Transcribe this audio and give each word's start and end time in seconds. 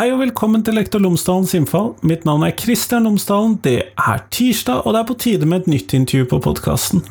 Hei 0.00 0.06
og 0.14 0.22
velkommen 0.22 0.62
til 0.64 0.78
Lektor 0.78 1.02
Lomsdalens 1.04 1.50
innfall. 1.52 1.90
Mitt 2.08 2.22
navn 2.24 2.46
er 2.46 2.54
Kristian 2.56 3.04
Lomsdalen. 3.04 3.58
Det 3.60 3.90
er 4.00 4.22
tirsdag, 4.32 4.86
og 4.86 4.94
det 4.94 5.00
er 5.02 5.08
på 5.10 5.16
tide 5.20 5.48
med 5.50 5.60
et 5.60 5.66
nytt 5.74 5.92
intervju 5.92 6.28
på 6.30 6.38
podkasten. 6.46 7.02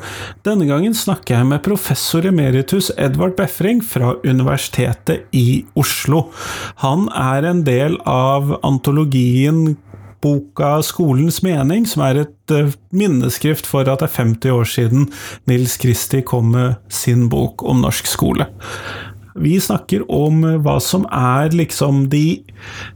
Denne 0.42 0.66
gangen 0.66 0.96
snakker 0.98 1.36
jeg 1.36 1.46
med 1.52 1.62
professor 1.62 2.26
emeritus 2.26 2.88
Edvard 2.98 3.36
Befring 3.38 3.78
fra 3.86 4.16
Universitetet 4.24 5.30
i 5.30 5.60
Oslo. 5.78 6.32
Han 6.82 7.06
er 7.14 7.46
en 7.52 7.62
del 7.68 7.94
av 8.10 8.56
antologien 8.66 9.76
boka 10.20 10.82
'Skolens 10.82 11.44
mening', 11.46 11.86
som 11.86 12.02
er 12.02 12.24
et 12.24 12.52
uh, 12.52 12.72
minneskrift 12.90 13.66
for 13.66 13.86
at 13.86 14.02
det 14.02 14.10
er 14.10 14.18
50 14.18 14.50
år 14.50 14.66
siden 14.66 15.06
Nils 15.46 15.78
Kristi 15.80 16.24
kom 16.26 16.50
med 16.56 16.74
sin 16.88 17.28
bok 17.28 17.62
om 17.62 17.86
norsk 17.86 18.06
skole. 18.06 18.50
Vi 19.34 19.56
snakker 19.60 20.04
om 20.10 20.42
hva 20.64 20.76
som 20.82 21.06
er 21.14 21.54
liksom 21.54 22.08
de 22.12 22.40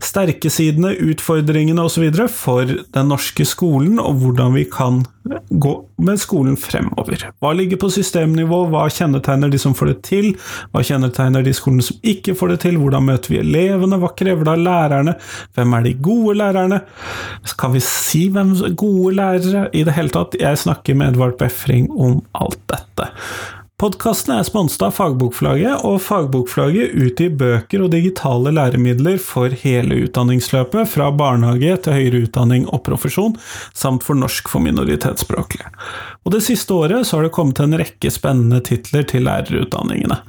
sterke 0.02 0.50
sidene, 0.52 0.94
utfordringene 0.98 1.84
osv. 1.84 2.10
for 2.30 2.64
den 2.66 3.10
norske 3.10 3.46
skolen, 3.48 3.98
og 3.98 4.22
hvordan 4.22 4.54
vi 4.54 4.64
kan 4.64 5.04
gå 5.48 5.72
med 6.04 6.20
skolen 6.20 6.56
fremover. 6.60 7.22
Hva 7.40 7.52
ligger 7.56 7.78
på 7.80 7.88
systemnivå, 7.92 8.64
hva 8.68 8.84
kjennetegner 8.92 9.52
de 9.52 9.60
som 9.60 9.76
får 9.76 9.92
det 9.92 9.96
til, 10.04 10.30
hva 10.72 10.82
kjennetegner 10.84 11.44
de 11.46 11.54
skolene 11.56 11.86
som 11.86 11.96
ikke 12.04 12.34
får 12.36 12.54
det 12.54 12.58
til, 12.66 12.78
hvordan 12.80 13.06
møter 13.08 13.32
vi 13.32 13.40
elevene, 13.40 13.98
hva 14.02 14.12
krever 14.18 14.44
det 14.44 14.52
av 14.52 14.64
lærerne, 14.66 15.16
hvem 15.56 15.78
er 15.78 15.86
de 15.86 15.94
gode 16.04 16.36
lærerne, 16.42 16.80
kan 17.58 17.72
vi 17.72 17.80
si 17.84 18.26
hvem 18.34 18.52
gode 18.76 19.14
lærere 19.16 19.68
i 19.72 19.84
det 19.86 19.94
hele 19.96 20.12
tatt? 20.12 20.36
Jeg 20.40 20.60
snakker 20.60 20.98
med 20.98 21.14
Edvard 21.14 21.38
Befring 21.40 21.88
om 21.92 22.18
alt 22.36 22.60
dette. 22.68 23.08
Podkasten 23.74 24.36
er 24.36 24.44
sponset 24.46 24.84
av 24.86 24.92
Fagbokflagget, 24.94 25.80
og 25.82 25.96
Fagbokflagget 25.98 26.92
utgir 26.94 27.32
bøker 27.34 27.82
og 27.82 27.88
digitale 27.90 28.52
læremidler 28.54 29.16
for 29.18 29.50
hele 29.64 29.96
utdanningsløpet, 30.04 30.86
fra 30.92 31.08
barnehage 31.10 31.80
til 31.82 31.96
høyere 31.96 32.20
utdanning 32.28 32.68
og 32.68 32.84
profesjon, 32.86 33.34
samt 33.74 34.06
for 34.06 34.14
norsk 34.20 34.52
for 34.52 34.62
minoritetsspråklige. 34.62 35.66
Og 36.22 36.36
Det 36.36 36.44
siste 36.46 36.70
året 36.70 37.02
så 37.02 37.18
har 37.18 37.26
det 37.26 37.32
kommet 37.34 37.64
en 37.64 37.74
rekke 37.82 38.14
spennende 38.14 38.62
titler 38.62 39.02
til 39.10 39.26
lærerutdanningene. 39.26 40.20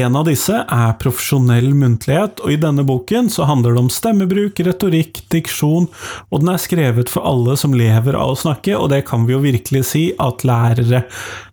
En 0.00 0.16
av 0.16 0.24
disse 0.32 0.64
er 0.64 0.96
Profesjonell 0.96 1.74
muntlighet, 1.76 2.40
og 2.40 2.56
i 2.56 2.60
denne 2.64 2.88
boken 2.88 3.28
så 3.28 3.44
handler 3.44 3.76
det 3.76 3.84
om 3.84 3.92
stemmebruk, 3.92 4.64
retorikk, 4.64 5.26
diksjon, 5.36 5.92
og 6.32 6.40
den 6.40 6.56
er 6.56 6.64
skrevet 6.64 7.12
for 7.12 7.28
alle 7.28 7.60
som 7.60 7.76
lever 7.76 8.16
av 8.16 8.32
å 8.32 8.42
snakke, 8.48 8.72
og 8.80 8.88
det 8.96 9.04
kan 9.12 9.28
vi 9.28 9.36
jo 9.36 9.44
virkelig 9.44 9.84
si 9.92 10.06
at 10.16 10.48
lærere 10.48 11.04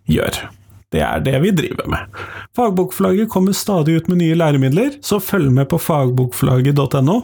gjør. 0.08 0.46
Det 0.94 1.02
er 1.02 1.22
det 1.26 1.34
vi 1.42 1.50
driver 1.50 1.88
med. 1.90 2.18
Fagbokforlaget 2.54 3.30
kommer 3.32 3.52
stadig 3.56 3.96
ut 3.98 4.08
med 4.08 4.20
nye 4.20 4.36
læremidler, 4.38 5.00
så 5.02 5.18
følg 5.18 5.50
med 5.52 5.66
på 5.72 5.80
fagbokforlaget.no, 5.82 7.16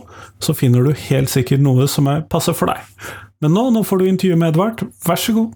så 0.42 0.54
finner 0.58 0.88
du 0.88 0.90
helt 1.06 1.30
sikkert 1.30 1.62
noe 1.62 1.86
som 1.90 2.10
er 2.10 2.24
passer 2.26 2.56
for 2.56 2.72
deg. 2.72 2.82
Men 3.40 3.54
nå, 3.54 3.68
nå 3.70 3.84
får 3.86 4.02
du 4.02 4.08
intervju 4.10 4.40
med 4.40 4.52
Edvard, 4.52 4.82
vær 5.06 5.22
så 5.22 5.36
god. 5.38 5.54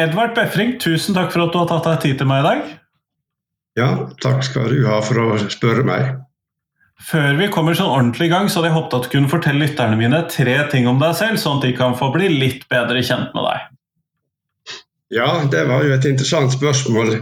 Edvard 0.00 0.32
Befring, 0.34 0.74
tusen 0.82 1.14
takk 1.14 1.30
for 1.30 1.44
at 1.44 1.52
du 1.52 1.60
har 1.60 1.68
tatt 1.70 1.84
deg 1.86 2.00
tid 2.08 2.18
til 2.18 2.32
meg 2.32 2.40
i 2.40 2.48
dag. 2.48 2.72
Ja, 3.78 3.90
takk 4.22 4.44
skal 4.46 4.70
du 4.70 4.84
ha 4.86 5.00
for 5.02 5.18
å 5.18 5.28
spørre 5.50 5.82
meg. 5.86 6.14
Før 7.04 7.34
vi 7.36 7.50
kommer 7.52 7.74
sånn 7.76 7.90
ordentlig 7.90 8.28
i 8.28 8.32
gang, 8.32 8.46
så 8.48 8.60
hadde 8.60 8.70
jeg 8.70 8.76
håpet 8.76 8.96
at 8.96 9.06
du 9.06 9.12
kunne 9.16 9.30
fortelle 9.32 9.64
lytterne 9.64 9.98
mine 9.98 10.20
tre 10.30 10.54
ting 10.70 10.86
om 10.88 11.00
deg 11.02 11.16
selv, 11.18 11.40
sånn 11.42 11.58
at 11.58 11.66
de 11.66 11.74
kan 11.76 11.96
få 11.98 12.12
bli 12.14 12.30
litt 12.30 12.68
bedre 12.70 13.02
kjent 13.04 13.34
med 13.34 13.48
deg. 13.48 13.66
Ja, 15.14 15.28
det 15.50 15.66
var 15.68 15.84
jo 15.84 15.92
et 15.94 16.06
interessant 16.08 16.54
spørsmål. 16.54 17.18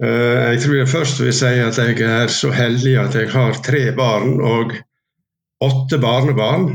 Eh, 0.00 0.44
jeg 0.54 0.62
tror 0.62 0.78
jeg 0.78 0.92
først 0.94 1.20
vil 1.20 1.34
si 1.36 1.50
at 1.60 1.80
jeg 1.82 1.98
er 2.06 2.32
så 2.32 2.52
heldig 2.54 2.94
at 3.02 3.18
jeg 3.18 3.32
har 3.34 3.58
tre 3.66 3.82
barn 3.98 4.38
og 4.40 4.78
åtte 5.60 5.98
barnebarn. 6.00 6.70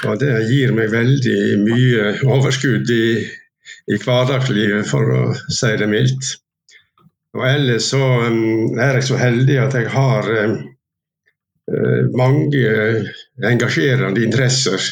Og 0.00 0.16
det 0.18 0.32
gir 0.48 0.72
meg 0.74 0.90
veldig 0.94 1.40
mye 1.60 2.12
overskudd 2.24 2.88
i, 2.90 3.20
i 3.92 3.98
hverdagslivet, 4.00 4.88
for 4.88 5.12
å 5.12 5.24
si 5.52 5.74
det 5.76 5.90
mildt. 5.92 6.38
Og 7.38 7.46
ellers 7.46 7.90
så 7.92 8.02
um, 8.26 8.78
er 8.78 8.98
jeg 8.98 9.06
så 9.06 9.18
heldig 9.20 9.58
at 9.62 9.76
jeg 9.78 9.90
har 9.92 10.30
um, 10.44 10.56
uh, 11.70 12.02
mange 12.18 12.62
engasjerende 13.46 14.24
interesser. 14.24 14.82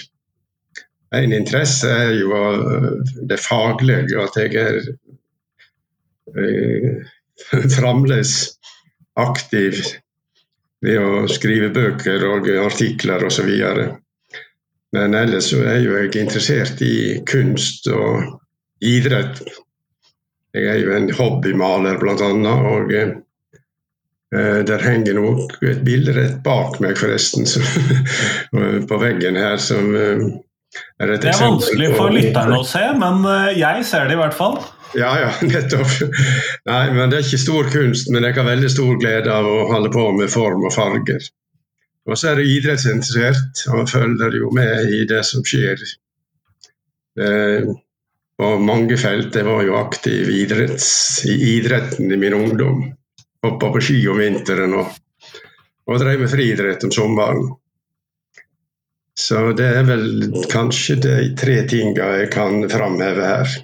En 1.15 1.33
interesse 1.33 1.91
er 1.91 2.13
jo 2.21 2.31
uh, 2.31 2.91
det 3.31 3.41
faglige, 3.43 4.23
at 4.23 4.39
jeg 4.39 4.55
er 4.63 4.79
uh, 6.39 7.03
fremdeles 7.79 8.35
aktiv 9.19 9.83
ved 10.85 11.01
å 11.03 11.27
skrive 11.27 11.73
bøker 11.75 12.23
og 12.29 12.47
artikler 12.63 13.25
osv. 13.27 13.51
Men 14.95 15.15
ellers 15.19 15.51
så 15.51 15.65
er 15.67 15.81
jo 15.83 15.97
jeg 15.99 16.15
interessert 16.23 16.79
i 16.87 17.19
kunst 17.27 17.91
og 17.91 18.39
idrett 18.79 19.43
jeg 20.57 20.69
er 20.73 20.79
jo 20.81 20.93
en 20.97 21.09
hobbymaler, 21.15 21.99
bl.a. 22.01 22.55
Og 22.73 22.93
eh, 22.95 24.61
der 24.69 24.85
henger 24.85 25.21
nok 25.21 25.59
et 25.65 25.85
bilde 25.87 26.15
rett 26.17 26.41
bak 26.45 26.79
meg, 26.85 26.99
forresten, 27.01 27.47
som, 27.49 27.65
på 28.91 29.01
veggen 29.03 29.39
her. 29.41 29.57
som 29.63 29.95
eh, 29.97 30.25
er 31.01 31.15
et 31.15 31.23
Det 31.25 31.33
er 31.35 31.45
vanskelig 31.45 31.93
for 31.97 32.15
lytterne 32.15 32.59
å 32.61 32.67
se, 32.67 32.85
men 33.01 33.25
eh, 33.29 33.55
jeg 33.61 33.87
ser 33.89 34.09
det 34.09 34.19
i 34.19 34.23
hvert 34.23 34.37
fall. 34.37 34.59
Ja, 34.97 35.13
ja, 35.21 35.33
nettopp. 35.53 35.99
Nei, 36.69 36.85
men 36.97 37.11
Det 37.11 37.19
er 37.19 37.27
ikke 37.27 37.43
stor 37.45 37.69
kunst, 37.73 38.09
men 38.13 38.25
jeg 38.25 38.39
har 38.39 38.49
veldig 38.49 38.71
stor 38.73 38.95
glede 39.01 39.35
av 39.35 39.49
å 39.49 39.67
holde 39.73 39.93
på 39.93 40.07
med 40.17 40.33
form 40.33 40.65
og 40.65 40.75
farger. 40.77 41.29
Og 42.09 42.17
så 42.17 42.31
er 42.31 42.41
jeg 42.41 42.63
idrettsinteressert 42.63 43.67
og 43.77 43.91
følger 43.91 44.39
jo 44.39 44.49
med 44.57 44.95
i 44.97 45.03
det 45.09 45.21
som 45.29 45.45
skjer. 45.45 45.83
Eh, 47.21 47.69
på 48.39 48.55
mange 48.63 48.97
felt. 49.01 49.35
Jeg 49.35 49.47
var 49.49 49.65
jo 49.67 49.79
aktiv 49.81 50.31
idretts, 50.31 50.89
i 51.27 51.37
idretten 51.57 52.13
i 52.13 52.21
min 52.21 52.37
ungdom. 52.37 52.85
Hoppa 53.43 53.73
på 53.75 53.83
ski 53.83 54.01
om 54.11 54.19
vinteren 54.19 54.75
og, 54.79 54.93
og 55.89 56.03
drev 56.03 56.23
med 56.23 56.31
friidrett 56.33 56.87
om 56.87 56.95
sommeren. 56.95 57.49
Så 59.19 59.51
det 59.59 59.67
er 59.81 59.87
vel 59.87 60.29
kanskje 60.51 60.95
de 61.03 61.17
tre 61.39 61.65
tinga 61.71 62.13
jeg 62.21 62.31
kan 62.31 62.63
framheve 62.71 63.25
her. 63.27 63.57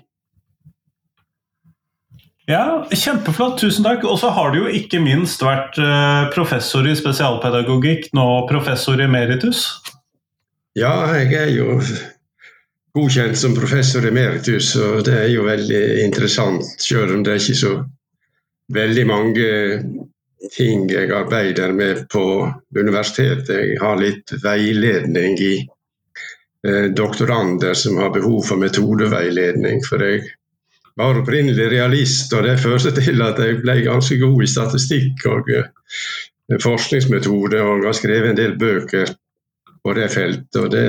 Ja, 2.50 2.64
Kjempeflott, 2.90 3.60
tusen 3.62 3.86
takk. 3.86 4.02
Og 4.04 4.18
så 4.20 4.32
har 4.34 4.52
du 4.52 4.64
jo 4.64 4.72
ikke 4.80 5.00
minst 5.00 5.40
vært 5.44 5.78
eh, 5.80 6.26
professor 6.34 6.84
i 6.84 6.96
spesialpedagogikk, 6.98 8.10
nå 8.18 8.26
professor 8.50 9.00
emeritus. 9.00 9.68
Ja, 10.76 10.92
jeg 11.14 11.32
er 11.38 11.54
jo 11.54 11.78
godkjent 12.94 13.38
som 13.38 13.55
professor 13.55 14.06
emeritus, 14.06 14.77
og 14.77 15.05
det 15.06 15.15
er 15.19 15.31
jo 15.32 15.47
veldig 15.49 15.82
interessant, 16.05 16.66
selv 16.82 17.16
om 17.16 17.25
det 17.27 17.34
er 17.34 17.43
ikke 17.43 17.59
så 17.59 17.75
veldig 18.75 19.06
mange 19.06 19.49
ting 20.55 20.87
jeg 20.91 21.10
arbeider 21.15 21.72
med 21.72 22.05
på 22.12 22.25
universitetet. 22.78 23.56
Jeg 23.72 23.81
har 23.81 23.99
litt 23.99 24.35
veiledning 24.44 25.38
i 25.41 25.55
eh, 25.58 26.87
doktorander 26.94 27.75
som 27.79 27.99
har 28.02 28.12
behov 28.14 28.44
for 28.46 28.61
metodeveiledning. 28.61 29.82
For 29.88 30.05
jeg 30.05 30.23
var 31.00 31.19
opprinnelig 31.19 31.70
realist, 31.73 32.32
og 32.37 32.47
det 32.47 32.61
førte 32.62 32.94
til 33.00 33.25
at 33.25 33.40
jeg 33.43 33.58
ble 33.64 33.81
ganske 33.88 34.20
god 34.23 34.44
i 34.44 34.50
statistikk 34.55 35.26
og 35.32 35.50
eh, 35.56 35.69
forskningsmetode, 36.62 37.62
og 37.64 37.88
har 37.88 37.99
skrevet 37.99 38.35
en 38.35 38.40
del 38.43 38.58
bøker 38.61 39.17
på 39.85 39.99
det 39.99 40.11
feltet. 40.12 40.61
og 40.61 40.70
det 40.70 40.88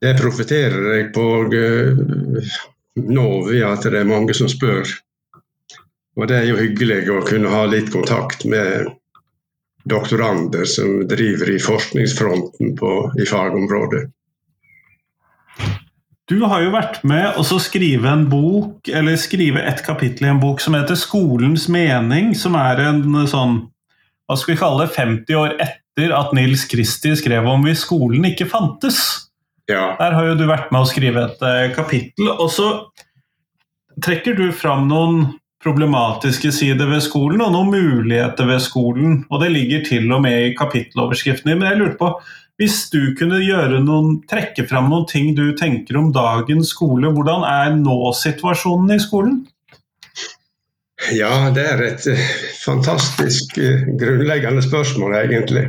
det 0.00 0.14
profitterer 0.18 0.90
jeg 0.96 1.10
på 1.14 1.26
eh, 1.54 2.58
nå 2.98 3.28
ved 3.46 3.64
at 3.66 3.86
det 3.86 4.00
er 4.00 4.08
mange 4.08 4.34
som 4.36 4.50
spør. 4.50 4.86
Og 6.18 6.26
det 6.30 6.40
er 6.40 6.48
jo 6.50 6.58
hyggelig 6.58 7.04
å 7.14 7.22
kunne 7.26 7.50
ha 7.52 7.64
litt 7.70 7.92
kontakt 7.94 8.44
med 8.48 8.90
doktorander 9.88 10.66
som 10.68 11.04
driver 11.08 11.50
i 11.50 11.58
forskningsfronten 11.62 12.74
på, 12.78 12.92
i 13.18 13.26
fagområdet. 13.26 14.08
Du 16.28 16.42
har 16.44 16.60
jo 16.60 16.74
vært 16.74 16.98
med 17.08 17.38
å 17.40 17.44
skrive 17.62 18.10
en 18.10 18.26
bok, 18.28 18.90
eller 18.92 19.16
skrive 19.16 19.62
et 19.64 19.80
kapittel 19.86 20.26
i 20.26 20.32
en 20.34 20.42
bok 20.42 20.60
som 20.60 20.74
heter 20.76 20.98
'Skolens 20.98 21.70
mening', 21.72 22.34
som 22.36 22.54
er 22.54 22.82
en 22.84 23.26
sånn 23.26 23.62
hva 24.28 24.36
skal 24.36 24.52
vi 24.54 24.60
kalle 24.60 24.84
det, 24.84 24.92
50 24.92 25.38
år 25.40 25.54
etter 25.56 26.12
at 26.12 26.34
Nils 26.36 26.66
Kristi 26.68 27.14
skrev 27.16 27.46
om 27.48 27.64
hvis 27.64 27.86
skolen 27.86 28.26
ikke 28.28 28.44
fantes. 28.50 29.27
Ja. 29.68 29.92
Der 29.98 30.16
har 30.16 30.30
jo 30.30 30.38
du 30.38 30.46
vært 30.48 30.72
med 30.72 30.84
å 30.84 30.88
skrive 30.88 31.26
et 31.28 31.44
uh, 31.44 31.68
kapittel. 31.76 32.30
Og 32.38 32.48
så 32.52 32.68
trekker 34.04 34.38
du 34.38 34.48
fram 34.56 34.86
noen 34.88 35.26
problematiske 35.62 36.52
sider 36.54 36.88
ved 36.88 37.02
skolen 37.04 37.42
og 37.42 37.52
noen 37.54 37.72
muligheter 37.74 38.48
ved 38.48 38.62
skolen. 38.64 39.22
Og 39.28 39.42
det 39.42 39.52
ligger 39.52 39.84
til 39.86 40.08
og 40.14 40.22
med 40.24 40.46
i 40.46 40.54
kapitteloverskriften 40.58 41.50
din. 41.50 41.60
Men 41.60 41.72
jeg 41.72 41.80
lurte 41.82 41.98
på, 42.00 42.12
hvis 42.58 42.88
du 42.90 43.14
kunne 43.18 43.42
noen, 43.84 44.16
trekke 44.30 44.64
fram 44.70 44.88
noen 44.90 45.06
ting 45.10 45.34
du 45.36 45.52
tenker 45.58 45.98
om 45.98 46.12
dagens 46.14 46.72
skole, 46.74 47.12
hvordan 47.14 47.44
er 47.46 47.76
nå-situasjonen 47.78 48.96
i 48.96 49.02
skolen? 49.02 49.38
Ja, 51.14 51.50
det 51.54 51.62
er 51.62 51.82
et 51.86 52.06
eh, 52.10 52.30
fantastisk 52.58 53.54
eh, 53.62 53.84
grunnleggende 54.00 54.64
spørsmål, 54.64 55.14
egentlig. 55.20 55.68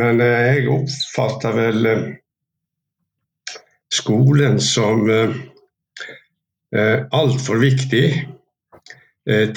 Men 0.00 0.22
eh, 0.24 0.46
jeg 0.46 0.70
oppfatter 0.72 1.58
vel 1.58 1.90
skolen 3.92 4.60
som 4.62 5.04
altfor 7.12 7.60
viktig 7.60 8.06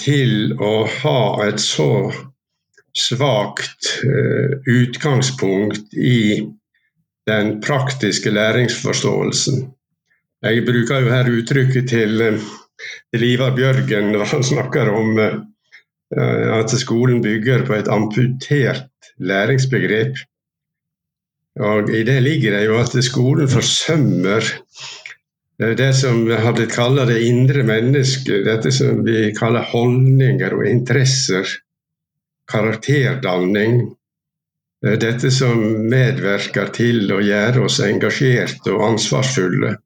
til 0.01 0.33
å 0.59 0.73
ha 0.99 1.21
et 1.45 1.63
så 1.63 1.87
svakt 2.95 3.93
utgangspunkt 4.67 5.95
i 5.95 6.43
den 7.31 7.55
praktiske 7.63 8.35
læringsforståelsen. 8.35 9.63
Jeg 10.43 10.65
bruker 10.67 11.05
jo 11.05 11.15
her 11.15 11.31
uttrykket 11.31 11.89
til 11.89 12.19
til 13.13 13.25
Ivar 13.27 13.55
Bjørgen 13.55 14.11
når 14.13 14.29
han 14.31 14.45
snakker 14.45 14.91
om 14.93 15.19
uh, 15.19 16.47
at 16.59 16.73
skolen 16.79 17.21
bygger 17.23 17.65
på 17.67 17.77
et 17.77 17.91
amputert 17.91 19.11
læringsbegrep. 19.17 20.19
Og 21.63 21.89
I 21.89 22.03
det 22.03 22.19
ligger 22.23 22.57
det 22.57 22.65
jo 22.65 22.79
at 22.81 22.95
skolen 23.05 23.47
forsømmer 23.47 24.43
eh, 24.43 25.75
det 25.79 25.91
som 25.95 26.25
har 26.27 26.55
blitt 26.57 26.75
kalt 26.75 26.99
det 27.07 27.21
indre 27.23 27.63
mennesket, 27.67 28.43
dette 28.47 28.73
som 28.75 29.05
vi 29.07 29.29
kaller 29.37 29.63
holdninger 29.71 30.57
og 30.57 30.65
interesser, 30.67 31.47
karakterdanning. 32.51 33.79
Eh, 34.85 34.97
dette 34.99 35.31
som 35.31 35.63
medvirker 35.89 36.73
til 36.75 37.07
å 37.15 37.21
gjøre 37.23 37.65
oss 37.69 37.79
engasjerte 37.87 38.75
og 38.75 38.83
ansvarsfulle. 38.91 39.77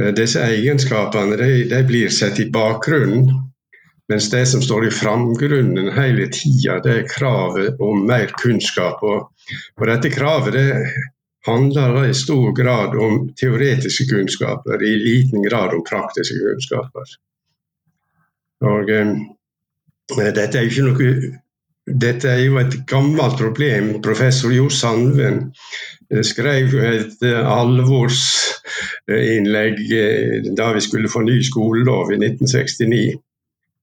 Eh, 0.00 0.12
disse 0.16 0.40
egenskapene 0.40 1.36
de, 1.36 1.50
de 1.68 1.82
blir 1.84 2.08
sett 2.08 2.40
i 2.40 2.48
bakgrunnen, 2.48 3.28
mens 4.08 4.30
det 4.32 4.46
som 4.48 4.64
står 4.64 4.88
i 4.88 4.94
framgrunnen 4.94 5.92
hele 5.96 6.30
tida, 6.32 6.80
det 6.84 6.96
er 6.96 7.10
kravet 7.12 7.80
om 7.80 8.06
mer 8.08 8.32
kunnskap. 8.40 9.04
Og, 9.04 9.28
og 9.80 9.88
dette 9.90 10.12
kravet 10.12 10.56
det 10.56 10.68
handler 11.46 12.04
i 12.06 12.14
stor 12.14 12.52
grad 12.54 12.94
om 12.94 13.24
teoretiske 13.38 14.06
kunnskaper, 14.10 14.82
i 14.82 14.94
liten 15.02 15.42
grad 15.42 15.74
om 15.74 15.82
praktiske 15.86 16.38
kunnskaper. 16.38 17.14
Og 18.72 18.92
eh, 18.94 19.16
dette 20.36 20.58
er 20.58 20.68
jo 20.68 20.70
ikke 20.70 20.90
noe 20.90 21.40
dette 21.86 22.28
er 22.30 22.38
jo 22.44 22.58
et 22.60 22.86
gammelt 22.86 23.38
problem. 23.38 24.02
Professor 24.02 24.52
Jo 24.54 24.68
Sandven 24.70 25.52
eh, 26.10 26.22
skrev 26.22 26.74
et 26.78 27.22
eh, 27.26 27.48
alvorsinnlegg 27.56 29.92
eh, 29.98 30.42
da 30.54 30.72
vi 30.76 30.80
skulle 30.84 31.08
få 31.10 31.20
ny 31.26 31.42
skolelov 31.42 32.12
i 32.12 32.16
1969, 32.20 33.18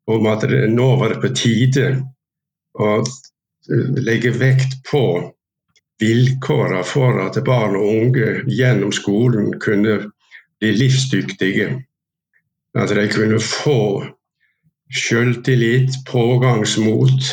om 0.10 0.26
at 0.32 0.44
nå 0.72 0.96
var 1.02 1.10
det 1.14 1.22
på 1.22 1.30
tide 1.36 2.04
å 2.80 3.04
legge 4.00 4.32
vekt 4.34 4.84
på 4.88 5.34
vilkårene 6.00 6.84
for 6.88 7.20
at 7.26 7.44
barn 7.46 7.76
og 7.76 7.90
unge 7.90 8.30
gjennom 8.48 8.92
skolen 8.96 9.60
kunne 9.60 9.98
bli 10.60 10.72
livsdyktige. 10.78 11.68
At 12.76 12.90
de 12.96 13.08
kunne 13.12 13.40
få 13.44 14.06
selvtillit, 14.94 15.92
pågangsmot 16.10 17.30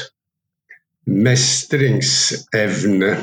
mestringsevne. 1.06 3.16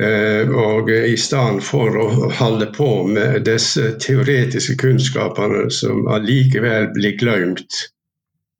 Eh, 0.00 0.50
og 0.50 0.90
i 0.90 1.16
stedet 1.16 1.62
for 1.64 1.96
å 1.96 2.30
holde 2.36 2.66
på 2.74 3.06
med 3.08 3.46
disse 3.48 3.94
teoretiske 4.02 4.76
kunnskapene 4.82 5.70
som 5.72 6.04
allikevel 6.12 6.90
blir 6.92 7.16
glemt 7.16 7.78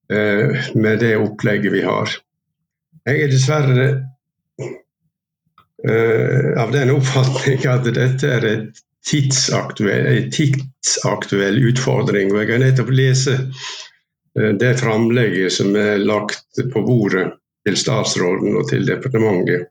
eh, 0.09 0.71
med 0.75 1.03
det 1.05 1.17
opplegget 1.21 1.75
vi 1.75 1.83
har. 1.85 2.15
Jeg 3.07 3.27
er 3.27 3.35
dessverre 3.35 3.89
av 5.87 6.73
den 6.75 6.91
oppfatning 6.91 7.63
at 7.71 7.85
dette 7.95 8.27
er 8.27 8.47
en 8.49 8.65
tidsaktuell, 9.07 10.27
tidsaktuell 10.35 11.61
utfordring. 11.69 12.33
Og 12.33 12.41
jeg 12.43 12.51
har 12.51 12.63
nettopp 12.65 12.91
lese 12.91 13.37
det 14.35 14.73
framlegget 14.81 15.53
som 15.53 15.77
er 15.79 16.03
lagt 16.03 16.59
på 16.73 16.83
bordet 16.85 17.29
til 17.67 17.79
statsråden 17.79 18.55
og 18.61 18.69
til 18.71 18.87
departementet 18.87 19.67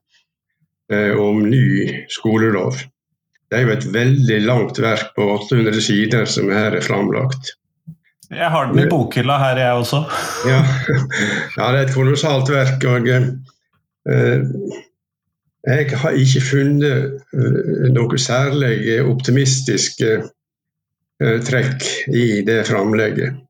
eh, 0.92 1.14
om 1.16 1.44
ny 1.48 1.88
skolelov. 2.12 2.82
Det 3.50 3.60
er 3.60 3.68
jo 3.68 3.76
et 3.76 3.86
veldig 3.94 4.40
langt 4.44 4.82
verk 4.82 5.14
på 5.16 5.28
800 5.38 5.84
sider 5.84 6.26
som 6.30 6.50
her 6.52 6.76
er 6.76 6.84
framlagt. 6.84 7.54
Jeg 8.34 8.50
har 8.50 8.72
den 8.72 8.82
i 8.82 8.88
bokhylla 8.90 9.38
her, 9.38 9.62
jeg 9.62 9.84
også. 9.84 10.02
ja. 10.50 10.64
ja, 11.58 11.70
det 11.70 11.78
er 11.78 11.84
et 11.86 11.96
kolossalt 11.96 12.50
verk. 12.52 12.84
og 12.90 13.08
eh, 13.14 14.42
Jeg 15.66 15.98
har 15.98 16.18
ikke 16.22 16.44
funnet 16.46 17.16
eh, 17.34 17.88
noe 17.96 18.20
særlig 18.22 19.00
optimistiske 19.02 20.12
eh, 20.20 21.40
trekk 21.48 21.88
i 22.14 22.44
det 22.46 22.62
framlegget. 22.70 23.42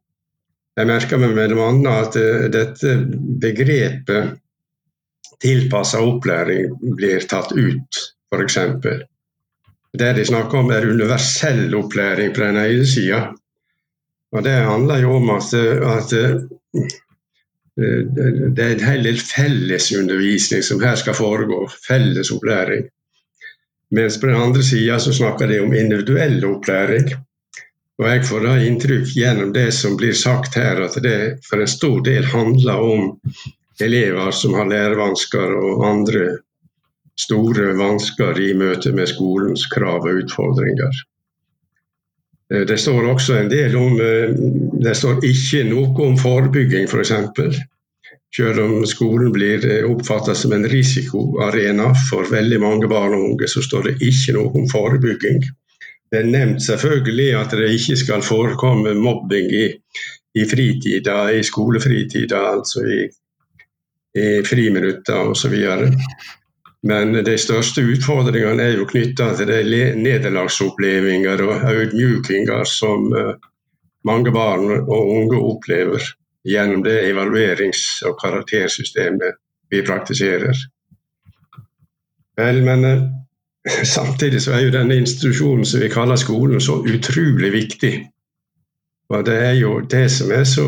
Jeg 0.75 0.89
merker 0.89 1.19
meg 1.21 1.35
bl.a. 1.35 1.67
at 2.01 2.17
dette 2.51 2.95
begrepet 3.39 4.33
tilpassa 5.39 6.01
opplæring 6.03 6.73
blir 6.97 7.23
tatt 7.31 7.53
ut, 7.56 8.00
f.eks. 8.31 8.57
Det 9.95 10.12
de 10.17 10.25
snakker 10.27 10.59
om 10.59 10.71
er 10.75 10.88
universell 10.91 11.71
opplæring 11.79 12.33
på 12.35 12.44
den 12.44 12.59
ene 12.59 12.88
sida. 12.88 13.21
Og 14.35 14.44
det 14.44 14.56
handler 14.67 15.00
jo 15.00 15.15
om 15.15 15.31
at, 15.38 15.53
at 15.56 16.12
det 17.75 18.63
er 18.63 18.74
en 18.74 18.86
hel 18.88 19.04
del 19.04 19.18
fellesundervisning 19.19 20.63
som 20.63 20.83
her 20.83 20.95
skal 21.00 21.18
foregå. 21.18 21.66
Felles 21.88 22.31
opplæring. 22.31 22.86
Mens 23.91 24.20
på 24.20 24.27
den 24.27 24.36
andre 24.36 24.63
sida 24.63 25.00
snakker 25.00 25.48
de 25.48 25.60
om 25.60 25.74
individuell 25.74 26.46
opplæring. 26.46 27.12
Og 28.00 28.08
jeg 28.10 28.24
får 28.27 28.41
da 28.44 28.55
inntrykk 28.67 29.12
gjennom 29.15 29.51
det 29.55 29.70
som 29.75 29.96
blir 30.00 30.15
sagt 30.20 30.55
her, 30.60 30.82
at 30.84 30.98
det 31.03 31.20
for 31.50 31.62
en 31.63 31.72
stor 31.72 32.01
del 32.03 32.25
handler 32.27 32.82
om 32.84 33.13
elever 33.82 34.32
som 34.32 34.55
har 34.55 34.67
lærevansker 34.67 35.55
og 35.60 35.86
andre 35.88 36.25
store 37.20 37.72
vansker 37.79 38.39
i 38.44 38.53
møte 38.53 38.91
med 38.91 39.08
skolens 39.08 39.65
krav 39.72 40.03
og 40.03 40.24
utfordringer. 40.24 41.03
Eh, 42.53 42.61
det 42.61 42.77
står 42.77 43.07
også 43.09 43.39
en 43.39 43.49
del 43.49 43.75
om 43.79 43.99
eh, 44.01 44.35
Det 44.85 44.93
står 44.97 45.23
ikke 45.25 45.63
noe 45.69 45.93
om 46.05 46.17
forebygging, 46.19 46.89
f.eks. 46.89 47.13
For 47.37 47.57
selv 48.35 48.59
om 48.65 48.85
skolen 48.87 49.31
blir 49.33 49.65
eh, 49.69 49.85
oppfattet 49.87 50.37
som 50.37 50.53
en 50.53 50.67
risikoarena 50.69 51.91
for 52.09 52.27
veldig 52.31 52.59
mange 52.61 52.89
barn 52.91 53.15
og 53.17 53.29
unge, 53.31 53.49
så 53.49 53.63
står 53.63 53.89
det 53.89 53.95
ikke 54.09 54.35
noe 54.37 54.51
om 54.59 54.67
forebygging. 54.71 55.41
Det 56.11 56.21
er 56.21 56.29
nevnt 56.29 56.61
selvfølgelig 56.63 57.29
at 57.39 57.55
det 57.57 57.71
ikke 57.75 57.97
skal 57.97 58.23
forekomme 58.23 58.93
mobbing 58.99 59.49
i, 59.51 59.67
i 60.35 60.43
fritida, 60.47 61.31
i 61.33 61.41
skolefritida, 61.43 62.41
altså 62.51 62.83
i, 62.85 62.99
i 64.19 64.27
friminutter 64.45 65.31
osv. 65.31 65.55
Men 66.86 67.15
de 67.25 67.34
største 67.42 67.82
utfordringene 67.82 68.62
er 68.62 68.77
jo 68.77 68.86
knytta 68.89 69.32
til 69.39 69.50
de 69.50 69.82
nederlagsopplevelser 69.98 71.42
og 71.48 71.65
audmjukinger 71.72 72.68
som 72.70 73.10
eh, 73.18 73.34
mange 74.06 74.34
barn 74.36 74.70
og 74.84 75.12
unge 75.18 75.39
opplever 75.39 76.06
gjennom 76.46 76.84
det 76.86 77.00
evaluerings- 77.10 78.04
og 78.06 78.20
karaktersystemet 78.22 79.42
vi 79.74 79.82
praktiserer. 79.82 80.54
Vel, 82.38 82.62
men 82.68 82.86
eh, 82.86 83.06
Samtidig 83.84 84.42
så 84.42 84.51
er 84.54 84.68
jo 84.68 84.74
denne 84.75 85.00
institusjonen 85.01 85.65
som 85.65 85.82
vi 85.82 85.89
kaller 85.89 86.20
skolen, 86.22 86.62
så 86.62 86.84
utrolig 86.86 87.50
viktig. 87.54 87.96
Og 89.10 89.25
det 89.25 89.38
er 89.42 89.56
jo 89.58 89.80
det 89.89 90.06
som 90.12 90.32
er 90.34 90.44
så 90.50 90.68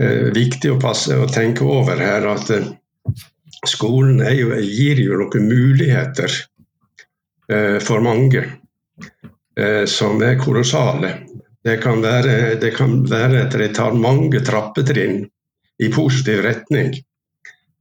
eh, 0.00 0.28
viktig 0.36 0.72
å 0.72 0.80
passe 0.80 1.16
og 1.16 1.32
tenke 1.32 1.64
over 1.64 1.96
her, 2.00 2.28
at 2.28 2.52
skolen 3.64 4.20
jo, 4.36 4.52
gir 4.60 5.00
jo 5.00 5.20
noen 5.22 5.48
muligheter 5.48 6.32
eh, 7.52 7.78
for 7.82 8.04
mange 8.04 8.42
eh, 9.56 9.84
som 9.88 10.22
er 10.22 10.38
kolossale. 10.40 11.14
Det 11.66 11.80
kan, 11.82 12.02
være, 12.02 12.54
det 12.62 12.74
kan 12.76 13.00
være 13.10 13.46
at 13.46 13.56
de 13.58 13.68
tar 13.74 13.96
mange 13.98 14.40
trappetrinn 14.46 15.24
i 15.82 15.88
positiv 15.92 16.44
retning 16.46 16.92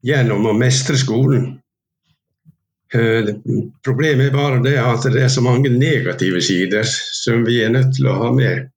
gjennom 0.06 0.48
å 0.50 0.56
mestre 0.58 0.98
skolen. 0.98 1.52
Eh, 2.94 3.30
problemet 3.86 4.30
er 4.30 4.36
bare 4.36 4.62
det 4.64 4.78
at 4.82 5.06
det 5.12 5.26
er 5.26 5.34
så 5.34 5.44
mange 5.46 5.70
negative 5.74 6.42
sider 6.42 6.86
som 6.88 7.46
vi 7.46 7.62
er 7.66 7.74
nødt 7.74 7.94
til 7.98 8.10
å 8.10 8.18
ha 8.24 8.32
med. 8.34 8.72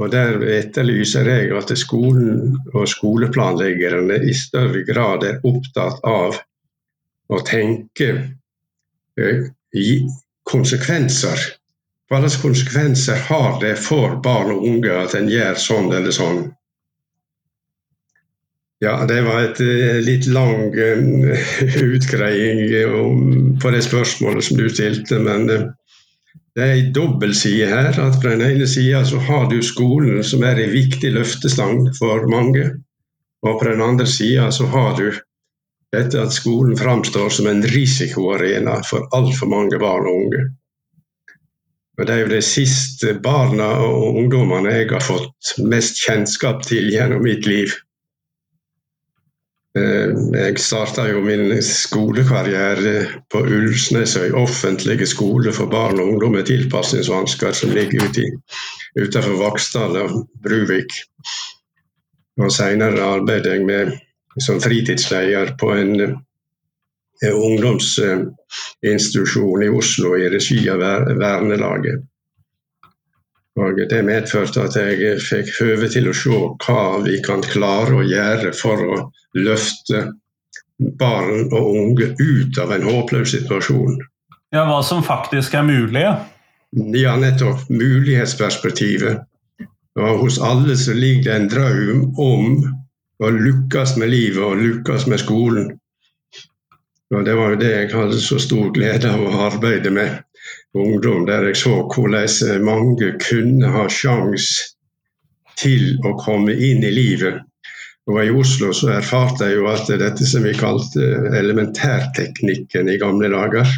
Og 0.00 0.08
Der 0.12 0.40
etterlyser 0.56 1.28
jeg 1.28 1.50
at 1.56 1.72
skolen 1.78 2.56
og 2.72 2.88
skoleplanleggerne 2.88 4.16
i 4.24 4.34
større 4.36 4.80
grad 4.88 5.26
er 5.28 5.42
opptatt 5.44 6.00
av 6.08 6.38
å 7.30 7.40
tenke 7.46 8.08
eh, 9.20 9.42
konsekvenser. 10.48 11.42
Hva 12.10 12.22
slags 12.22 12.38
konsekvenser 12.42 13.20
har 13.28 13.60
det 13.62 13.74
for 13.78 14.16
barn 14.24 14.54
og 14.54 14.64
unge 14.70 14.96
at 15.02 15.14
en 15.18 15.28
gjør 15.30 15.60
sånn 15.60 15.92
eller 15.92 16.16
sånn? 16.16 16.40
Ja, 18.80 18.94
det 19.04 19.20
var 19.26 19.42
et 19.44 19.60
eh, 19.60 20.00
litt 20.00 20.24
lang 20.32 20.72
uh, 20.72 21.50
utgreiing 21.92 23.60
på 23.60 23.72
det 23.74 23.82
spørsmålet 23.84 24.48
som 24.48 24.56
du 24.56 24.64
stilte. 24.72 25.20
Men 25.20 25.44
det 26.54 26.66
er 26.66 26.76
en 26.76 26.92
dobbeltside 26.92 27.66
her. 27.70 28.00
at 28.00 28.20
På 28.22 28.28
den 28.28 28.42
ene 28.42 28.66
sida 28.66 29.02
har 29.28 29.50
du 29.50 29.62
skolen, 29.62 30.24
som 30.24 30.42
er 30.42 30.58
ei 30.58 30.70
viktig 30.72 31.12
løftestang 31.14 31.84
for 31.98 32.26
mange. 32.30 32.70
Og 33.46 33.60
på 33.60 33.68
den 33.68 33.82
andre 33.82 34.06
sida 34.06 34.50
har 34.50 34.96
du 34.96 35.12
dette 35.92 36.22
at 36.22 36.32
skolen 36.32 36.76
framstår 36.78 37.28
som 37.28 37.46
en 37.50 37.62
risikoarena 37.66 38.80
for 38.86 39.08
altfor 39.16 39.50
mange 39.50 39.78
barn 39.78 40.06
og 40.06 40.24
unge. 40.24 40.42
Og 41.98 42.06
Det 42.06 42.14
er 42.14 42.20
jo 42.20 42.32
de 42.32 42.42
siste 42.42 43.14
barna 43.22 43.68
og 43.84 44.16
ungdommene 44.16 44.72
jeg 44.72 44.88
har 44.90 45.04
fått 45.04 45.54
mest 45.68 45.98
kjennskap 46.00 46.62
til 46.64 46.88
gjennom 46.92 47.22
mitt 47.22 47.46
liv. 47.46 47.74
Eh, 49.78 50.10
jeg 50.34 50.56
starta 50.58 51.04
jo 51.06 51.20
min 51.22 51.62
skolekarriere 51.62 53.06
på 53.30 53.38
Ulsnesøy 53.46 54.32
offentlige 54.34 55.06
skole 55.06 55.52
for 55.54 55.70
barn 55.70 56.02
og 56.02 56.08
ungdom 56.10 56.34
med 56.34 56.48
tilpasningsvansker, 56.48 57.52
som 57.54 57.70
ligger 57.76 58.02
ute 58.08 58.24
utenfor 58.98 59.36
Vaksdal 59.38 59.96
og 60.02 60.26
Bruvik. 60.42 60.90
Og 62.42 62.52
Senere 62.52 63.02
arbeidet 63.04 63.52
jeg 63.54 63.64
med, 63.68 63.92
som 64.42 64.60
fritidsleder 64.62 65.54
på 65.60 65.72
en, 65.78 66.00
en 67.22 67.32
ungdomsinstitusjon 67.32 69.62
i 69.62 69.68
Oslo 69.70 70.16
i 70.18 70.28
regi 70.34 70.68
av 70.72 70.78
Vernelaget. 71.20 72.09
Og 73.60 73.80
Det 73.90 74.00
medførte 74.04 74.64
at 74.64 74.76
jeg 74.78 75.18
fikk 75.20 75.50
høve 75.60 75.88
til 75.92 76.08
å 76.08 76.16
se 76.16 76.40
hva 76.64 76.84
vi 77.04 77.18
kan 77.24 77.42
klare 77.44 78.00
å 78.00 78.06
gjøre 78.06 78.52
for 78.56 78.80
å 78.80 79.00
løfte 79.36 80.06
barn 81.00 81.50
og 81.52 81.74
unge 81.76 82.14
ut 82.16 82.58
av 82.62 82.72
en 82.72 82.86
håpløs 82.88 83.34
situasjon. 83.36 83.98
Ja, 84.54 84.64
Hva 84.66 84.80
som 84.82 85.02
faktisk 85.04 85.54
er 85.54 85.66
mulig? 85.66 86.06
Ja, 86.96 87.16
nettopp. 87.20 87.68
Mulighetsperspektivet. 87.68 89.26
Og 90.00 90.24
hos 90.24 90.38
alle 90.42 90.76
så 90.78 90.94
ligger 90.94 91.26
det 91.26 91.36
en 91.36 91.50
drøm 91.50 92.02
om 92.18 92.64
å 93.20 93.30
lykkes 93.34 93.96
med 94.00 94.12
livet 94.14 94.42
og 94.42 94.62
lykkes 94.62 95.06
med 95.10 95.20
skolen. 95.20 95.70
Og 97.10 97.24
Det 97.26 97.34
var 97.36 97.52
jo 97.52 97.60
det 97.60 97.70
jeg 97.74 97.92
hadde 97.92 98.20
så 98.22 98.38
stor 98.38 98.70
glede 98.72 99.10
av 99.10 99.22
å 99.26 99.46
arbeide 99.50 99.90
med 99.90 100.22
ungdom, 100.74 101.26
der 101.26 101.48
jeg 101.48 101.56
så 101.56 101.76
hvordan 101.82 102.64
mange 102.64 103.12
kunne 103.22 103.70
ha 103.74 103.86
sjanse 103.90 104.74
til 105.60 105.98
å 106.06 106.14
komme 106.20 106.54
inn 106.54 106.84
i 106.86 106.92
livet. 106.94 107.42
Og 108.10 108.22
I 108.24 108.32
Oslo 108.34 108.72
så 108.74 108.94
erfarte 108.96 109.46
jeg 109.46 109.60
jo 109.60 109.68
at 109.70 109.90
dette 110.00 110.26
som 110.26 110.44
vi 110.46 110.56
kalte 110.56 111.04
elementærteknikken 111.36 112.88
i 112.90 112.98
gamle 112.98 113.30
dager, 113.32 113.68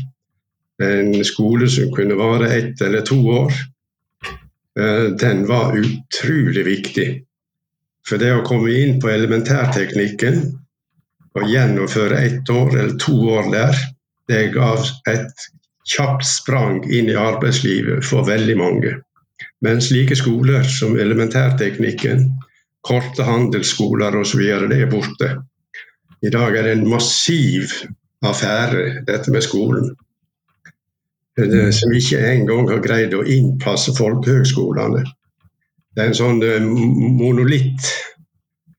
en 0.82 1.12
skole 1.26 1.68
som 1.70 1.92
kunne 1.94 2.16
vare 2.18 2.48
ett 2.54 2.80
eller 2.82 3.04
to 3.06 3.18
år, 3.28 3.52
eh, 4.78 5.08
den 5.20 5.44
var 5.46 5.76
utrolig 5.76 6.64
viktig. 6.66 7.08
For 8.08 8.18
det 8.18 8.32
å 8.34 8.44
komme 8.46 8.72
inn 8.74 8.98
på 9.02 9.10
elementærteknikken 9.12 10.40
og 11.38 11.48
gjennomføre 11.48 12.18
ett 12.18 12.50
år 12.50 12.72
eller 12.72 12.96
to 13.00 13.14
år 13.36 13.50
der, 13.52 13.82
det 14.28 14.42
gav 14.54 14.86
et 15.10 15.46
kjapt 15.88 16.26
sprang 16.26 16.82
inn 16.90 17.10
i 17.10 17.16
arbeidslivet 17.18 18.04
for 18.06 18.26
veldig 18.26 18.56
mange. 18.58 18.92
Men 19.62 19.82
slike 19.82 20.16
skoler 20.18 20.62
som 20.66 20.98
elementærteknikken, 20.98 22.28
korte 22.82 23.26
handelsskoler 23.26 24.16
osv., 24.18 24.42
det 24.70 24.78
er 24.82 24.90
borte. 24.90 25.32
I 26.22 26.30
dag 26.30 26.56
er 26.56 26.66
det 26.66 26.76
en 26.76 26.88
massiv 26.90 27.70
affære, 28.22 29.02
dette 29.06 29.30
med 29.34 29.42
skolen. 29.42 29.90
Som 31.72 31.94
ikke 31.96 32.20
engang 32.28 32.68
har 32.70 32.82
greid 32.84 33.14
å 33.16 33.24
innpasse 33.24 33.94
folkehøgskolene. 33.96 35.04
Det 35.92 36.02
er 36.02 36.10
en 36.10 36.16
sånn 36.16 36.42
eh, 36.44 36.62
monolitt 36.62 37.88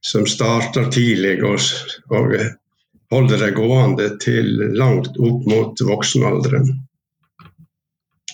som 0.03 0.25
starter 0.29 0.89
tidlig 0.93 1.37
og, 1.45 1.59
og 2.13 2.33
holder 3.13 3.43
det 3.45 3.51
gående 3.57 4.07
til 4.21 4.49
langt 4.77 5.17
opp 5.21 5.45
mot 5.49 5.83
voksenalderen. 5.87 6.71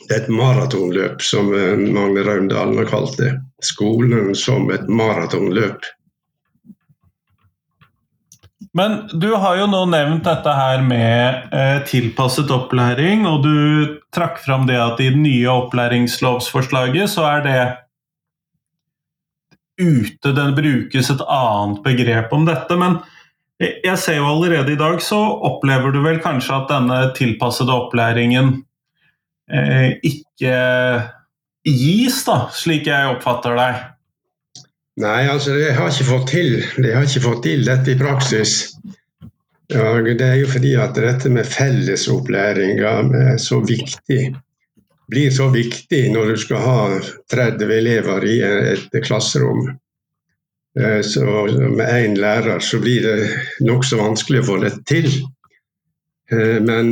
Et 0.09 0.27
maratonløp, 0.33 1.21
som 1.21 1.53
eh, 1.53 1.77
Magne 1.77 2.25
Raundalen 2.25 2.79
har 2.81 2.89
kalt 2.89 3.17
det. 3.19 3.35
Skolen 3.61 4.33
som 4.37 4.69
et 4.73 4.87
maratonløp. 4.89 5.85
Men 8.73 9.09
du 9.13 9.31
har 9.33 9.57
jo 9.57 9.67
nå 9.69 9.81
nevnt 9.89 10.25
dette 10.27 10.53
her 10.53 10.81
med 10.85 11.53
eh, 11.55 11.77
tilpasset 11.89 12.51
opplæring, 12.53 13.25
og 13.29 13.43
du 13.45 13.55
trakk 14.13 14.37
fram 14.43 14.67
det 14.69 14.77
at 14.77 15.01
i 15.01 15.09
det 15.13 15.21
nye 15.21 15.49
opplæringslovsforslaget 15.49 17.09
så 17.09 17.25
er 17.29 17.45
det 17.45 17.61
ute 19.79 20.33
det 20.35 20.47
brukes 20.57 21.09
et 21.09 21.23
annet 21.23 21.81
begrep 21.85 22.33
om 22.35 22.45
dette. 22.45 22.77
Men 22.77 22.99
jeg 23.59 23.97
ser 23.99 24.19
jo 24.19 24.29
allerede 24.29 24.75
i 24.75 24.79
dag 24.79 25.01
så 25.03 25.19
opplever 25.49 25.91
du 25.95 26.01
vel 26.05 26.21
kanskje 26.23 26.61
at 26.61 26.69
denne 26.71 26.99
tilpassede 27.17 27.73
opplæringen 27.73 28.59
ikke 29.49 30.55
gis, 31.65 32.23
da, 32.27 32.41
slik 32.53 32.87
jeg 32.89 33.13
oppfatter 33.15 33.57
deg? 33.57 33.79
Nei, 34.99 35.29
altså 35.31 35.55
de 35.55 35.69
har 35.75 35.91
ikke 35.91 36.09
fått 36.09 36.27
til, 36.33 36.57
de 36.83 36.91
har 36.91 37.07
ikke 37.07 37.23
fått 37.23 37.43
til 37.45 37.63
dette 37.67 37.93
i 37.93 37.99
praksis. 37.99 38.55
Og 39.69 40.07
det 40.17 40.25
er 40.25 40.39
jo 40.41 40.49
fordi 40.49 40.73
at 40.81 40.97
dette 40.97 41.29
med 41.31 41.47
fellesopplæring 41.47 42.81
er 42.81 43.37
så 43.39 43.61
viktig. 43.61 44.21
Blir 45.09 45.31
så 45.33 45.47
viktig 45.53 46.01
når 46.13 46.33
du 46.33 46.41
skal 46.41 46.65
ha 46.65 46.81
30 47.31 47.71
elever 47.77 48.25
i 48.27 48.39
et 48.73 48.97
klasserom. 49.05 49.69
Eh, 50.79 51.01
så 51.01 51.25
med 51.49 51.85
én 51.85 52.17
lærer 52.17 52.59
så 52.59 52.81
blir 52.81 53.05
det 53.05 53.29
nokså 53.65 54.01
vanskelig 54.01 54.43
å 54.43 54.47
få 54.51 54.57
det 54.65 54.73
til. 54.89 55.09
Eh, 56.33 56.59
men 56.61 56.91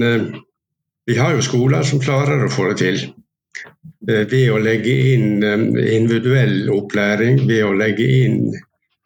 vi 1.07 1.17
har 1.17 1.37
jo 1.37 1.43
skoler 1.45 1.85
som 1.87 2.01
klarer 2.03 2.43
å 2.43 2.51
få 2.51 2.67
det 2.71 2.77
til. 2.81 2.97
Eh, 4.07 4.25
ved 4.27 4.49
å 4.51 4.59
legge 4.59 4.95
inn 5.13 5.43
eh, 5.43 5.61
individuell 5.95 6.67
opplæring, 6.73 7.45
ved 7.47 7.63
å 7.65 7.75
legge 7.77 8.07
inn 8.25 8.41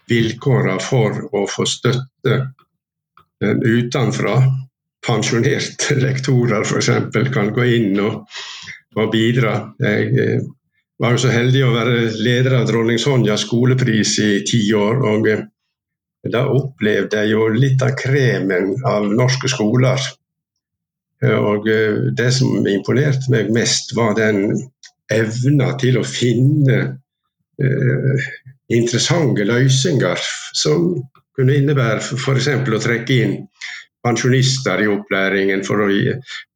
vilkårene 0.10 0.81
for 0.84 1.20
å 1.38 1.46
få 1.50 1.67
støtte 1.70 2.38
eh, 2.38 3.53
utenfra. 3.62 4.39
Pensjonerte 5.05 5.98
lektorer 6.05 6.65
f.eks. 6.65 6.89
kan 7.34 7.53
gå 7.53 7.67
inn 7.77 8.01
og, 8.01 8.25
og 8.98 9.13
bidra. 9.13 9.55
Jeg 9.81 10.41
var 11.01 11.15
jo 11.15 11.22
så 11.22 11.34
heldig 11.34 11.63
å 11.65 11.74
være 11.74 12.00
leder 12.17 12.60
av 12.60 12.67
dronning 12.70 13.01
Sonjas 13.01 13.46
skolepris 13.46 14.17
i 14.25 14.31
ti 14.46 14.63
år. 14.77 15.05
og 15.05 15.29
Da 16.34 16.43
opplevde 16.50 17.22
jeg 17.24 17.34
jo 17.34 17.48
litt 17.53 17.81
av 17.86 17.93
kremen 17.98 18.75
av 18.86 19.10
norske 19.10 19.50
skoler 19.50 20.01
og 21.22 21.68
eh, 21.70 22.10
det 22.18 22.32
som 22.34 22.66
imponerte 22.68 23.32
meg 23.34 23.51
mest, 23.54 23.94
var 23.98 24.16
den 24.18 24.56
evna 25.12 25.74
til 25.82 26.00
å 26.00 26.08
finne 26.08 26.80
eh, 27.62 28.30
interessante 28.72 29.46
løsninger 29.46 30.24
som 30.58 30.96
kunne 31.38 31.60
innebære 31.60 32.01
f.eks. 32.01 32.50
å 32.50 32.82
trekke 32.82 33.20
inn 33.25 33.38
pensjonister 34.01 34.82
i 34.82 34.90
opplæringen 34.90 35.62
for 35.66 35.84
å, 35.86 35.90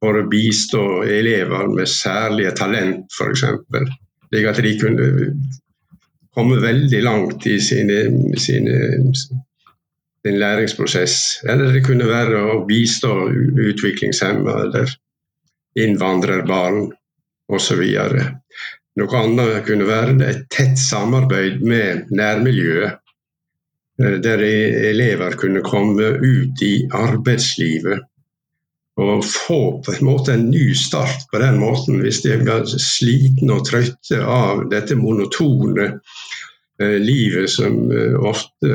for 0.02 0.18
å 0.18 0.26
bistå 0.30 0.82
elever 1.06 1.70
med 1.70 1.86
særlige 1.90 2.56
talent, 2.58 3.06
f.eks. 3.14 3.44
Slik 4.26 4.50
at 4.50 4.58
de 4.64 4.72
kunne 4.80 5.06
komme 6.34 6.58
veldig 6.60 7.02
langt 7.06 7.46
i 7.48 7.60
sine, 7.62 8.02
sine 8.40 8.74
en 10.26 10.38
læringsprosess. 10.40 11.16
Eller 11.48 11.72
det 11.74 11.84
kunne 11.86 12.08
være 12.08 12.42
å 12.52 12.60
bistå 12.68 13.12
utviklingshemmede 13.30 14.68
eller 14.68 14.94
innvandrerbarn 15.76 16.86
osv. 17.52 17.82
Noe 18.96 19.18
annet 19.20 19.64
kunne 19.66 19.88
være 19.88 20.16
et 20.24 20.46
tett 20.52 20.78
samarbeid 20.80 21.60
med 21.64 22.12
nærmiljøet. 22.16 23.02
Eh, 24.02 24.18
der 24.24 24.42
elever 24.90 25.36
kunne 25.40 25.64
komme 25.64 26.16
ut 26.20 26.62
i 26.62 26.74
arbeidslivet 26.92 28.04
og 28.96 29.24
få 29.24 29.60
på 29.84 29.92
en 29.92 30.06
måte 30.08 30.32
en 30.32 30.46
ny 30.50 30.70
start 30.76 31.26
på 31.32 31.40
den 31.40 31.58
måten, 31.60 32.00
hvis 32.00 32.22
de 32.24 32.32
er 32.32 32.64
slitne 32.80 33.58
og 33.58 33.66
trøtte 33.68 34.22
av 34.24 34.62
dette 34.72 34.96
monotone 34.96 35.90
eh, 36.80 36.96
livet 37.02 37.50
som 37.52 37.90
eh, 37.92 38.16
ofte 38.16 38.72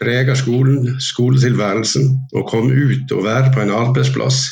preger 0.00 0.36
skolen, 0.36 0.96
skoletilværelsen, 1.00 2.10
å 2.36 2.44
komme 2.48 2.74
ut 2.76 3.12
og 3.16 3.24
være 3.26 3.52
på 3.54 3.62
en 3.62 3.74
arbeidsplass. 3.74 4.42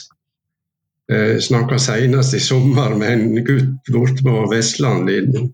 Jeg 1.11 1.43
snakka 1.43 1.79
senest 1.83 2.37
i 2.39 2.43
sommer 2.43 2.95
med 2.97 3.13
en 3.13 3.45
gutt 3.45 3.91
borte 3.91 4.25
på 4.25 4.45
Vestlandet, 4.53 5.35
i, 5.35 5.47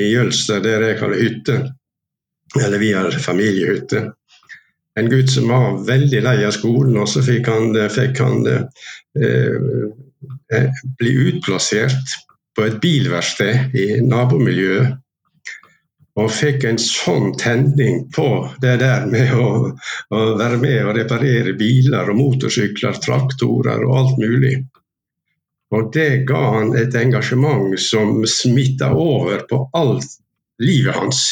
i 0.00 0.12
Jølster, 0.14 0.62
der 0.64 0.88
jeg 0.88 1.00
har 1.02 1.16
hytte. 1.16 1.58
Eller 2.56 2.80
vi 2.80 2.94
har 2.96 3.12
familiehytte 3.20 4.06
en 4.96 5.10
gutt 5.10 5.30
som 5.30 5.48
var 5.50 5.80
veldig 5.86 6.20
lei 6.24 6.36
av 6.46 6.54
skolen, 6.56 6.96
og 7.00 7.08
så 7.10 7.22
fikk 7.24 7.50
han, 7.52 7.74
fikk 7.92 8.20
han 8.24 8.46
eh, 8.48 8.62
eh, 9.20 10.78
bli 11.00 11.12
utplassert 11.28 12.16
på 12.56 12.64
et 12.64 12.78
bilverksted 12.80 13.76
i 13.76 13.86
nabomiljøet. 14.06 14.96
Og 16.16 16.30
fikk 16.32 16.64
en 16.64 16.78
sånn 16.80 17.34
tenning 17.36 18.06
på 18.14 18.28
det 18.62 18.78
der 18.80 19.04
med 19.10 19.34
å, 19.36 19.48
å 20.08 20.20
være 20.38 20.56
med 20.62 20.78
og 20.86 20.94
reparere 20.96 21.52
biler 21.58 22.08
og 22.08 22.16
motorsykler, 22.16 22.96
traktorer 23.04 23.84
og 23.84 23.98
alt 23.98 24.22
mulig. 24.22 24.54
Og 25.76 25.90
det 25.92 26.24
ga 26.28 26.40
han 26.54 26.72
et 26.78 26.94
engasjement 26.96 27.74
som 27.80 28.22
smitta 28.30 28.92
over 28.96 29.44
på 29.50 29.60
alt 29.76 30.16
livet 30.62 30.96
hans. 30.96 31.22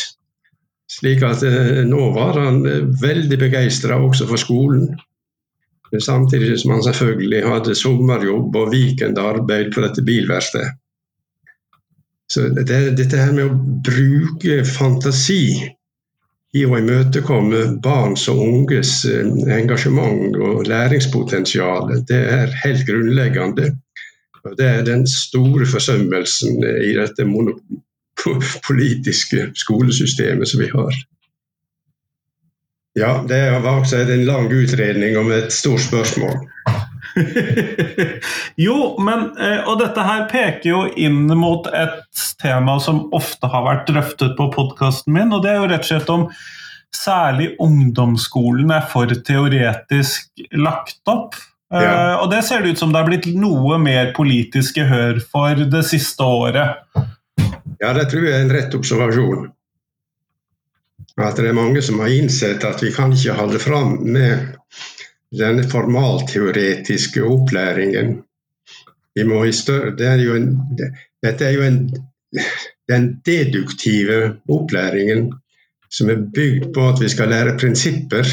Slik 0.90 1.24
at 1.24 1.42
eh, 1.46 1.80
nå 1.88 2.10
var 2.14 2.38
han 2.42 2.64
eh, 2.68 2.84
veldig 3.00 3.38
begeistra 3.40 3.96
også 4.04 4.28
for 4.28 4.40
skolen. 4.40 4.90
Samtidig 5.94 6.58
som 6.60 6.74
han 6.74 6.82
selvfølgelig 6.82 7.44
hadde 7.46 7.76
sommerjobb 7.78 8.56
og 8.58 8.72
weekendarbeid 8.74 9.70
på 9.74 9.84
dette 9.84 10.02
bilverkstedet. 10.04 10.74
Så 12.32 12.48
det, 12.56 12.96
dette 12.98 13.20
her 13.20 13.32
med 13.36 13.50
å 13.50 13.56
bruke 13.84 14.62
fantasi 14.66 15.44
i 16.54 16.62
å 16.64 16.76
imøtekomme 16.78 17.64
barns 17.84 18.28
og 18.30 18.40
unges 18.44 19.00
eh, 19.10 19.26
engasjement 19.56 20.36
og 20.38 20.68
læringspotensial, 20.70 21.90
det 22.08 22.20
er 22.36 22.54
helt 22.62 22.86
grunnleggende. 22.88 23.72
Det 24.58 24.68
er 24.68 24.84
den 24.86 25.06
store 25.08 25.66
forsømmelsen 25.66 26.60
i 26.64 26.92
dette 26.96 27.26
politiske 28.66 29.48
skolesystemet 29.58 30.48
som 30.48 30.62
vi 30.62 30.70
har. 30.72 31.00
Ja, 32.94 33.24
det 33.28 33.40
var 33.64 33.80
også 33.80 34.04
en 34.04 34.26
lang 34.28 34.52
utredning 34.52 35.16
om 35.18 35.32
et 35.34 35.52
stort 35.52 35.82
spørsmål. 35.82 36.44
jo, 38.66 38.76
men 38.98 39.28
eh, 39.38 39.60
Og 39.70 39.78
dette 39.78 40.02
her 40.02 40.24
peker 40.30 40.68
jo 40.68 40.80
inn 40.98 41.28
mot 41.38 41.68
et 41.70 42.26
tema 42.42 42.76
som 42.82 43.04
ofte 43.14 43.48
har 43.50 43.64
vært 43.66 43.88
drøftet 43.90 44.34
på 44.38 44.48
podkasten 44.54 45.14
min, 45.14 45.32
og 45.34 45.44
det 45.44 45.54
er 45.54 45.60
jo 45.62 45.70
rett 45.70 45.86
og 45.86 45.90
slett 45.92 46.12
om 46.14 46.28
særlig 46.94 47.54
ungdomsskolen 47.62 48.70
er 48.74 48.86
for 48.90 49.10
teoretisk 49.26 50.46
lagt 50.58 51.02
opp. 51.10 51.38
Eh, 51.74 51.82
ja. 51.82 52.20
Og 52.20 52.30
det 52.32 52.44
ser 52.46 52.62
det 52.62 52.74
ut 52.74 52.82
som 52.82 52.94
det 52.94 53.02
er 53.02 53.10
blitt 53.10 53.28
noe 53.34 53.78
mer 53.82 54.12
politisk 54.16 54.78
gehør 54.80 55.20
for 55.30 55.66
det 55.70 55.84
siste 55.88 56.26
året. 56.26 56.82
Ja, 57.80 57.92
det 57.96 58.08
tror 58.10 58.26
jeg 58.26 58.36
er 58.36 58.46
en 58.46 58.54
rett 58.54 58.74
observasjon. 58.76 59.48
At 61.20 61.38
det 61.38 61.50
er 61.50 61.56
mange 61.56 61.82
som 61.84 62.00
har 62.02 62.10
innsett 62.10 62.64
at 62.66 62.82
vi 62.82 62.90
kan 62.94 63.12
ikke 63.14 63.36
holde 63.38 63.60
fram 63.62 63.98
med 64.02 64.56
denne 65.38 65.64
formalteoretiske 65.70 67.22
opplæringen. 67.22 68.16
Større, 69.54 69.94
det 69.96 70.06
er 70.06 70.22
en, 70.34 70.48
dette 71.22 71.46
er 71.46 71.54
jo 71.54 71.62
en, 71.62 71.78
den 72.90 73.20
deduktive 73.26 74.36
opplæringen 74.48 75.32
som 75.90 76.10
er 76.10 76.24
bygd 76.34 76.72
på 76.74 76.88
at 76.88 77.00
vi 77.02 77.08
skal 77.08 77.30
lære 77.30 77.58
prinsipper. 77.58 78.26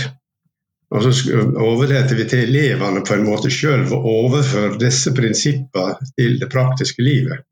Og 0.91 1.03
så 1.03 1.37
overlater 1.55 2.15
vi 2.15 2.25
til 2.27 2.49
elevene 2.49 3.03
på 3.07 3.15
en 3.15 3.23
måte 3.23 3.51
sjøl 3.53 3.85
å 3.93 4.01
overføre 4.25 4.79
disse 4.81 5.13
prinsippene 5.15 6.09
til 6.17 6.39
det 6.41 6.49
praktiske 6.51 7.05
livet. 7.05 7.45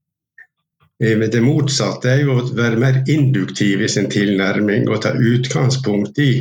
Eh, 1.03 1.15
det 1.19 1.43
motsatte 1.43 2.12
er 2.12 2.25
jo 2.25 2.35
å 2.35 2.47
være 2.55 2.81
mer 2.81 3.03
induktiv 3.07 3.85
i 3.85 3.91
sin 3.91 4.09
tilnærming 4.12 4.89
og 4.89 4.99
ta 5.05 5.13
utgangspunkt 5.13 6.19
i 6.19 6.33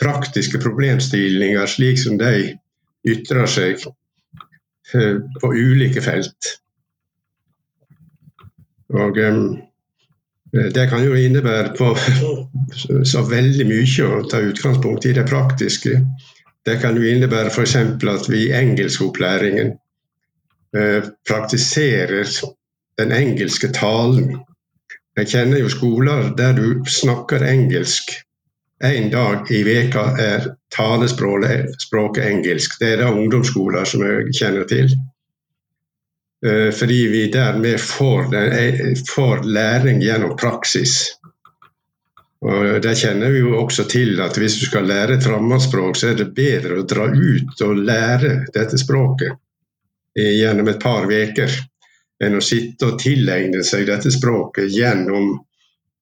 praktiske 0.00 0.60
problemstillinger 0.62 1.66
slik 1.70 2.00
som 2.00 2.18
de 2.20 2.56
ytrer 3.06 3.46
seg 3.50 3.84
eh, 4.94 5.22
på 5.40 5.52
ulike 5.52 6.02
felt. 6.04 6.52
Og 8.94 9.18
eh, 9.18 9.40
Det 10.74 10.86
kan 10.88 11.04
jo 11.04 11.16
innebære 11.18 11.74
på 11.76 11.90
så 13.12 13.24
veldig 13.28 13.66
mye 13.68 14.10
å 14.10 14.22
ta 14.30 14.40
utgangspunkt 14.40 15.06
i 15.06 15.14
det 15.16 15.26
praktiske. 15.28 15.98
Det 16.66 16.78
kan 16.82 16.96
jo 16.96 17.06
innebære 17.06 17.50
f.eks. 17.52 17.76
at 17.76 18.30
vi 18.30 18.46
i 18.46 18.54
engelskopplæringen 18.56 19.76
praktiserer 21.24 22.28
den 22.98 23.12
engelske 23.12 23.68
talen. 23.72 24.34
Jeg 25.16 25.30
kjenner 25.32 25.62
jo 25.62 25.68
skoler 25.72 26.32
der 26.36 26.52
du 26.56 26.84
snakker 26.88 27.44
engelsk. 27.44 28.12
En 28.84 29.10
dag 29.10 29.50
i 29.50 29.62
veka 29.64 30.02
er 30.20 30.50
talespråket 30.76 32.24
engelsk. 32.24 32.78
Det 32.80 32.92
er 32.92 32.96
det 33.00 33.12
ungdomsskoler 33.12 33.84
som 33.88 34.02
jeg 34.04 34.34
kjenner 34.36 34.66
til. 34.68 34.90
Eh, 36.46 36.68
fordi 36.76 37.06
vi 37.08 37.22
dermed 37.32 37.80
får, 37.80 38.28
får 39.14 39.46
læring 39.48 40.02
gjennom 40.04 40.36
praksis. 40.36 41.16
Og 42.44 42.82
Det 42.82 42.92
kjenner 43.00 43.32
vi 43.32 43.40
jo 43.40 43.54
også 43.62 43.86
til 43.88 44.20
at 44.20 44.36
hvis 44.36 44.58
du 44.60 44.66
skal 44.66 44.84
lære 44.86 45.16
et 45.16 45.24
fremmedspråk, 45.24 45.96
så 45.96 46.10
er 46.12 46.20
det 46.20 46.34
bedre 46.36 46.76
å 46.76 46.84
dra 46.84 47.06
ut 47.08 47.62
og 47.64 47.80
lære 47.80 48.34
dette 48.54 48.78
språket 48.78 49.40
gjennom 50.16 50.68
et 50.68 50.80
par 50.80 51.08
uker 51.08 51.56
enn 52.24 52.36
å 52.36 52.44
sitte 52.44 52.92
og 52.92 53.00
tilegne 53.00 53.64
seg 53.64 53.88
dette 53.88 54.12
språket 54.12 54.68
gjennom 54.72 55.32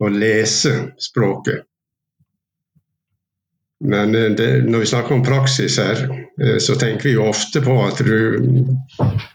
å 0.02 0.10
lese 0.10 0.74
språket. 0.98 1.64
Men 3.84 4.14
eh, 4.14 4.30
det, 4.30 4.64
når 4.64 4.78
vi 4.78 4.86
snakker 4.86 5.14
om 5.14 5.22
praksis 5.22 5.78
her, 5.78 6.04
eh, 6.42 6.58
så 6.58 6.74
tenker 6.74 7.08
vi 7.08 7.14
jo 7.14 7.28
ofte 7.28 7.60
på 7.60 7.76
at 7.84 8.00
du 8.04 8.46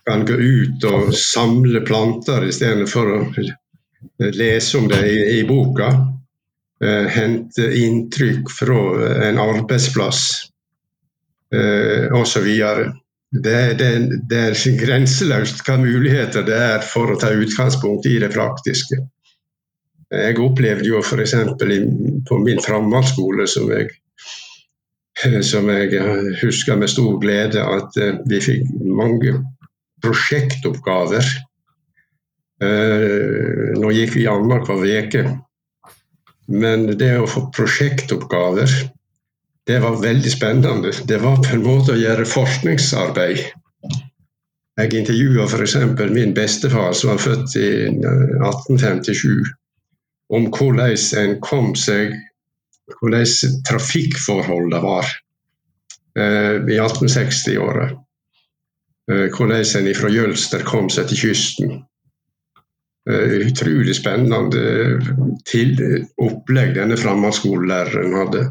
kan 0.09 0.25
gå 0.25 0.33
ut 0.33 0.85
og 0.89 1.12
samle 1.15 1.83
planter 1.85 2.47
istedenfor 2.49 3.12
å 3.13 3.19
lese 4.33 4.79
om 4.79 4.88
det 4.89 5.03
i, 5.05 5.19
i 5.39 5.43
boka. 5.47 5.91
Eh, 6.83 7.05
hente 7.13 7.69
inntrykk 7.83 8.49
fra 8.59 8.81
en 9.29 9.41
arbeidsplass 9.41 10.23
osv. 12.13 12.47
Det, 13.29 13.53
det, 13.77 13.88
det, 14.29 14.41
er 14.51 14.75
grenseløst 14.77 15.63
hva 15.65 15.79
muligheter 15.81 16.45
det 16.45 16.59
er 16.62 16.83
for 16.85 17.09
å 17.09 17.17
ta 17.17 17.31
utgangspunkt 17.33 18.05
i 18.05 18.19
det 18.21 18.29
praktiske. 18.33 18.99
Jeg 20.13 20.38
opplevde 20.41 20.85
jo 20.85 21.01
f.eks. 21.01 21.33
på 22.29 22.38
min 22.45 22.62
framhaldsskole, 22.62 23.47
som 23.49 23.65
jeg, 23.73 23.89
som 25.52 25.69
jeg 25.74 26.02
husker 26.41 26.80
med 26.80 26.91
stor 26.91 27.19
glede, 27.22 27.63
at 27.63 27.98
eh, 28.00 28.19
vi 28.30 28.41
fikk 28.43 28.69
mange 28.86 29.38
prosjektoppgaver. 30.04 31.26
Eh, 32.63 33.76
nå 33.80 33.91
gikk 33.95 34.15
vi 34.17 34.28
annenhver 34.32 34.86
uke. 34.86 35.26
Men 36.50 36.88
det 36.98 37.13
å 37.19 37.28
få 37.30 37.50
prosjektoppgaver 37.54 38.72
det 39.69 39.80
var 39.84 40.00
veldig 40.02 40.32
spennende. 40.32 40.91
Det 41.06 41.19
var 41.22 41.36
på 41.45 41.54
en 41.54 41.62
måte 41.62 41.93
å 41.93 42.00
gjøre 42.00 42.26
forskningsarbeid. 42.26 43.41
Jeg 44.80 44.95
intervjua 44.95 45.45
f.eks. 45.45 45.76
min 46.10 46.34
bestefar, 46.34 46.95
som 46.98 47.12
var 47.12 47.22
født 47.22 47.54
i 47.60 47.67
1857, 47.91 49.30
eh, 49.30 49.52
om 50.34 50.48
hvordan 50.56 50.95
en 51.22 51.36
kom 51.45 51.76
seg 51.78 52.15
Hvordan 52.99 53.60
trafikkforholdene 53.67 54.82
var 54.84 55.10
eh, 56.17 56.56
i 56.58 56.80
1860-året. 56.80 57.97
Eh, 59.12 59.28
hvordan 59.36 59.65
en 59.82 59.93
fra 59.97 60.12
Jølster 60.13 60.65
kom 60.67 60.89
seg 60.93 61.12
til 61.12 61.23
kysten. 61.28 61.78
Utrolig 63.10 63.95
spennende 63.97 64.60
til 65.49 65.71
opplegg 66.21 66.75
denne 66.75 66.97
framhandsskolelæreren 66.99 68.13
hadde. 68.13 68.43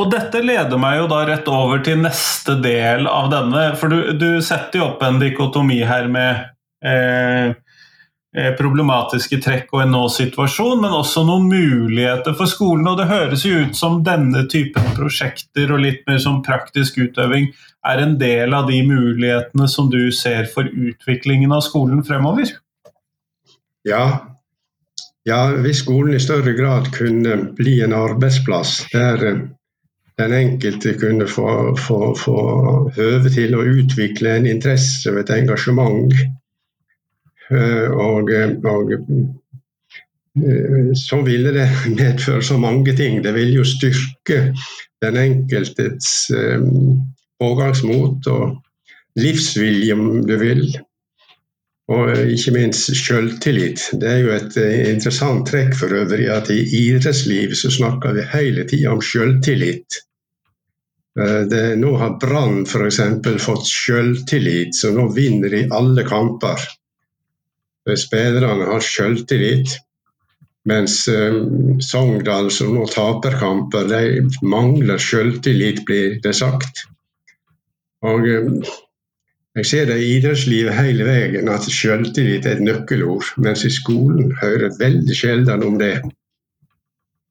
Og 0.00 0.08
dette 0.12 0.40
leder 0.44 0.80
meg 0.80 1.00
jo 1.02 1.08
da 1.10 1.22
rett 1.28 1.48
over 1.52 1.82
til 1.84 2.00
neste 2.02 2.56
del 2.64 3.08
av 3.10 3.28
denne. 3.32 3.64
For 3.80 3.92
du, 3.92 4.12
du 4.16 4.30
setter 4.44 4.80
jo 4.80 4.88
opp 4.92 5.04
en 5.04 5.20
dikotomi 5.20 5.82
her 5.88 6.08
med 6.12 6.46
eh, 6.84 7.52
eh, 7.52 7.54
problematiske 8.56 9.36
trekk 9.44 9.74
og 9.74 9.82
en 9.82 9.90
nå-situasjon, 9.92 10.80
men 10.80 10.94
også 10.96 11.20
noen 11.28 11.50
muligheter 11.50 12.32
for 12.38 12.48
skolen. 12.48 12.86
Og 12.88 12.96
det 12.96 13.10
høres 13.10 13.44
jo 13.44 13.58
ut 13.66 13.76
som 13.76 14.00
denne 14.06 14.46
typen 14.52 14.86
prosjekter 14.96 15.74
og 15.74 15.82
litt 15.84 16.06
mer 16.08 16.22
sånn 16.22 16.40
praktisk 16.46 16.96
utøving 17.02 17.50
er 17.88 18.02
en 18.02 18.18
del 18.18 18.54
av 18.54 18.68
de 18.70 18.82
mulighetene 18.86 19.68
som 19.68 19.90
du 19.90 20.12
ser 20.14 20.46
for 20.52 20.68
utviklingen 20.68 21.52
av 21.52 21.64
skolen 21.66 22.04
fremover? 22.06 22.54
Ja, 23.88 24.04
ja 25.28 25.40
hvis 25.64 25.82
skolen 25.82 26.14
i 26.14 26.22
større 26.22 26.54
grad 26.58 26.92
kunne 26.94 27.38
bli 27.58 27.80
en 27.82 27.96
arbeidsplass 27.96 28.78
der 28.94 29.26
eh, 29.26 29.42
den 30.20 30.34
enkelte 30.36 30.94
kunne 31.00 31.26
få, 31.26 31.74
få, 31.80 32.12
få 32.18 32.38
høve 32.94 33.32
til 33.32 33.56
å 33.56 33.64
utvikle 33.66 34.36
en 34.38 34.46
interesse 34.46 35.10
og 35.10 35.22
et 35.22 35.32
engasjement. 35.34 36.14
Eh, 37.52 37.90
og, 37.90 38.30
og 38.64 38.92
eh, 38.94 39.00
så 40.96 41.20
ville 41.26 41.52
det 41.54 41.68
medføre 41.98 42.42
så 42.42 42.58
mange 42.58 42.96
ting. 42.96 43.22
Det 43.24 43.34
ville 43.36 43.60
jo 43.60 43.64
styrke 43.68 44.54
den 45.02 45.18
enkeltes 45.20 46.30
eh, 46.36 46.62
pågangsmot 47.42 48.30
og 48.32 48.56
livsvilje, 49.20 49.94
om 49.94 50.22
du 50.26 50.36
vil. 50.40 50.64
Og 51.92 52.14
ikke 52.32 52.54
minst 52.54 52.88
selvtillit. 52.96 53.82
Det 54.00 54.08
er 54.08 54.20
jo 54.22 54.30
et 54.32 54.54
interessant 54.88 55.42
trekk 55.50 55.74
for 55.76 55.92
øvrig 55.92 56.30
at 56.32 56.48
i 56.54 56.62
idrettslivet 56.78 57.58
så 57.58 57.72
snakker 57.74 58.14
vi 58.16 58.28
hele 58.32 58.64
tida 58.70 58.94
om 58.94 59.02
selvtillit. 59.04 59.98
Det, 61.50 61.64
nå 61.76 61.90
har 62.00 62.14
Brann 62.22 62.62
f.eks. 62.64 63.00
fått 63.44 63.66
selvtillit, 63.68 64.78
så 64.78 64.94
nå 64.94 65.10
vinner 65.12 65.52
de 65.52 65.66
alle 65.74 66.06
kamper. 66.08 66.62
Spillerne 67.88 68.68
har 68.70 68.84
selvtillit. 68.86 69.78
Mens 70.68 71.08
eh, 71.08 71.34
Sogndal, 71.82 72.50
som 72.54 72.76
nå 72.76 72.86
taper 72.86 73.34
kamper, 73.40 73.88
de 73.90 74.46
mangler 74.46 75.00
selvtillit, 75.02 75.82
blir 75.88 76.20
det 76.22 76.34
sagt. 76.38 76.84
Og 78.06 78.28
eh, 78.28 78.72
Jeg 79.58 79.66
ser 79.68 79.84
det 79.90 79.98
i 80.00 80.12
idrettslivet 80.16 80.72
hele 80.78 81.04
veien 81.04 81.48
at 81.52 81.66
selvtillit 81.68 82.46
er 82.48 82.56
et 82.56 82.62
nøkkelord, 82.64 83.34
mens 83.36 83.66
i 83.68 83.72
skolen 83.74 84.30
hører 84.40 84.78
veldig 84.78 85.16
sjelden 85.18 85.66
om 85.66 85.76
det. 85.82 85.98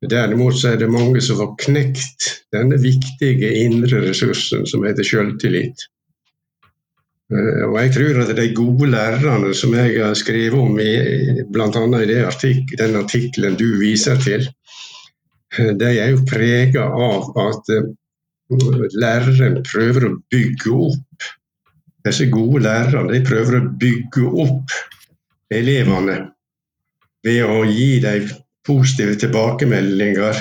Derimot 0.10 0.60
så 0.60 0.74
er 0.74 0.78
det 0.82 0.92
mange 0.92 1.22
som 1.22 1.40
får 1.40 1.56
knekt 1.64 2.28
denne 2.54 2.78
viktige 2.82 3.50
indre 3.64 4.04
ressursen 4.06 4.68
som 4.70 4.86
heter 4.86 5.08
selvtillit. 5.08 5.88
Eh, 7.32 7.64
og 7.70 7.78
jeg 7.80 7.94
tror 7.96 8.22
at 8.26 8.34
de 8.36 8.48
gode 8.56 8.90
lærerne 8.92 9.54
som 9.56 9.76
jeg 9.78 9.96
har 10.02 10.16
skrevet 10.20 10.58
om, 10.60 10.76
bl.a. 10.76 11.84
i 12.04 12.18
artik 12.28 12.74
den 12.80 12.98
artikkelen 13.00 13.58
du 13.60 13.68
viser 13.80 14.20
til, 14.20 14.48
eh, 15.58 15.72
de 15.80 15.92
er 15.94 16.12
jo 16.12 16.26
prega 16.28 16.88
av 16.92 17.32
at 17.48 17.72
eh, 17.78 17.92
læreren 19.00 19.62
prøver 19.64 20.10
å 20.10 20.18
bygge 20.32 20.76
opp 20.90 21.30
Disse 22.02 22.26
gode 22.34 22.64
lærerne 22.66 23.14
de 23.14 23.20
prøver 23.22 23.60
å 23.60 23.68
bygge 23.78 24.24
opp 24.42 24.72
elevene 25.54 26.16
ved 27.22 27.44
å 27.46 27.60
gi 27.70 28.00
dem 28.02 28.26
positive 28.66 29.14
tilbakemeldinger 29.22 30.40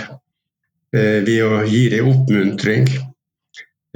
ved 0.97 1.43
å 1.45 1.61
gi 1.69 1.83
dem 1.93 2.09
oppmuntring, 2.09 2.89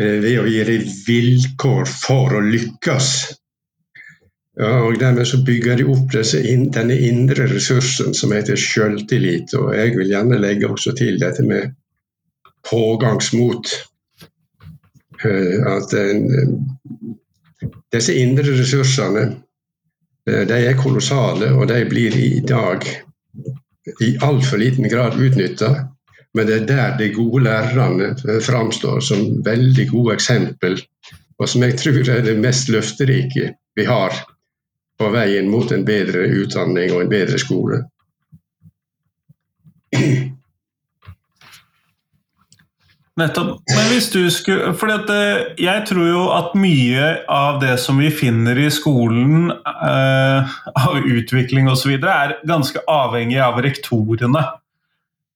ved 0.01 0.39
å 0.41 0.47
gi 0.51 0.63
dem 0.67 0.93
vilkår 1.07 1.89
for 1.91 2.35
å 2.35 2.43
lykkes. 2.45 3.11
Og 4.65 4.99
Dermed 5.01 5.27
så 5.27 5.41
bygger 5.47 5.81
de 5.81 5.87
opp 5.91 6.13
denne 6.15 6.97
indre 7.09 7.49
ressursen 7.51 8.15
som 8.15 8.35
heter 8.35 8.59
selvtillit. 8.59 9.55
Og 9.59 9.73
jeg 9.75 9.97
vil 9.99 10.13
gjerne 10.15 10.39
legge 10.43 10.71
også 10.71 10.95
til 10.99 11.19
dette 11.23 11.43
med 11.47 11.75
pågangsmot. 12.71 13.73
Eh, 15.25 15.59
at 15.71 15.95
disse 17.95 18.15
indre 18.19 18.55
ressursene 18.59 19.25
de 20.25 20.57
er 20.57 20.79
kolossale, 20.81 21.51
og 21.53 21.69
de 21.69 21.83
blir 21.89 22.15
i 22.17 22.41
dag 22.41 22.85
i 24.01 24.15
altfor 24.25 24.59
liten 24.63 24.89
grad 24.89 25.19
utnytta. 25.21 25.71
Men 26.35 26.49
det 26.49 26.55
er 26.57 26.67
der 26.67 26.97
de 26.99 27.11
gode 27.15 27.45
lærerne 27.47 28.41
framstår 28.43 29.01
som 29.07 29.27
veldig 29.47 29.89
gode 29.91 30.15
eksempel, 30.17 30.81
og 31.39 31.49
som 31.49 31.63
jeg 31.63 31.79
tror 31.79 32.11
er 32.11 32.25
det 32.27 32.39
mest 32.43 32.71
løfterike 32.75 33.53
vi 33.75 33.87
har 33.87 34.15
på 34.99 35.11
veien 35.15 35.51
mot 35.51 35.71
en 35.75 35.85
bedre 35.87 36.27
utdanning 36.43 36.93
og 36.95 37.05
en 37.05 37.11
bedre 37.11 37.39
skole. 37.39 37.83
Nettopp. 43.15 43.61
Men 43.71 43.85
hvis 43.93 44.09
du 44.11 44.25
skulle 44.35 44.73
For 44.75 44.91
jeg 44.91 45.83
tror 45.87 46.09
jo 46.09 46.23
at 46.35 46.57
mye 46.59 47.11
av 47.31 47.61
det 47.63 47.77
som 47.83 48.01
vi 48.03 48.11
finner 48.11 48.59
i 48.59 48.67
skolen 48.75 49.53
eh, 49.55 50.57
av 50.75 50.99
utvikling 50.99 51.71
osv., 51.71 51.95
er 51.95 52.35
ganske 52.43 52.83
avhengig 52.91 53.39
av 53.39 53.61
rektorene. 53.63 54.43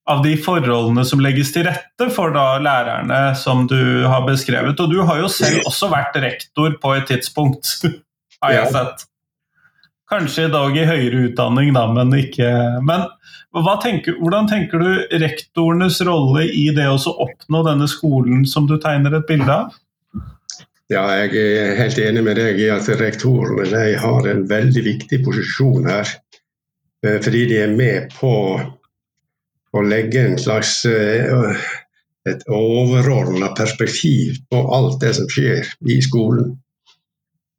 Av 0.09 0.23
de 0.25 0.33
forholdene 0.41 1.05
som 1.05 1.21
legges 1.21 1.51
til 1.53 1.67
rette 1.69 2.09
for 2.15 2.33
da 2.33 2.57
lærerne 2.65 3.21
som 3.37 3.67
du 3.69 4.07
har 4.09 4.25
beskrevet. 4.25 4.81
Og 4.81 4.93
du 4.93 5.03
har 5.05 5.21
jo 5.21 5.29
selv 5.33 5.67
også 5.69 5.91
vært 5.93 6.17
rektor 6.25 6.79
på 6.81 6.95
et 6.97 7.09
tidspunkt, 7.11 7.75
har 8.45 8.57
jeg 8.57 8.73
sett. 8.73 9.05
Kanskje 10.09 10.47
i 10.47 10.53
dag 10.53 10.77
i 10.77 10.87
høyere 10.89 11.27
utdanning, 11.29 11.75
da, 11.77 11.85
men 11.93 12.15
ikke 12.17 12.49
Men 12.89 13.05
tenker, 13.83 14.17
hvordan 14.21 14.49
tenker 14.49 14.81
du 14.81 15.19
rektorenes 15.21 16.01
rolle 16.09 16.47
i 16.49 16.71
det 16.73 16.87
å 16.89 16.97
oppnå 16.97 17.61
denne 17.67 17.89
skolen 17.89 18.47
som 18.49 18.67
du 18.69 18.79
tegner 18.81 19.19
et 19.19 19.29
bilde 19.29 19.53
av? 19.53 19.77
Ja, 20.89 21.05
jeg 21.21 21.37
er 21.37 21.75
helt 21.77 21.99
enig 22.01 22.23
med 22.25 22.39
deg 22.41 22.61
i 22.65 22.71
at 22.73 22.89
rektorene 22.97 23.83
har 24.01 24.29
en 24.31 24.47
veldig 24.49 24.85
viktig 24.87 25.21
posisjon 25.27 25.85
her. 25.85 26.09
Eh, 27.05 27.19
fordi 27.21 27.45
de 27.51 27.59
er 27.67 27.75
med 27.77 28.15
på 28.17 28.33
å 29.77 29.83
legge 29.85 30.25
en 30.25 30.39
slags 30.41 30.85
eh, 30.89 31.59
et 32.29 32.45
overordna 32.53 33.53
perspektiv 33.57 34.41
på 34.51 34.63
alt 34.75 35.01
det 35.01 35.15
som 35.19 35.29
skjer 35.33 35.69
i 35.91 36.01
skolen. 36.05 36.57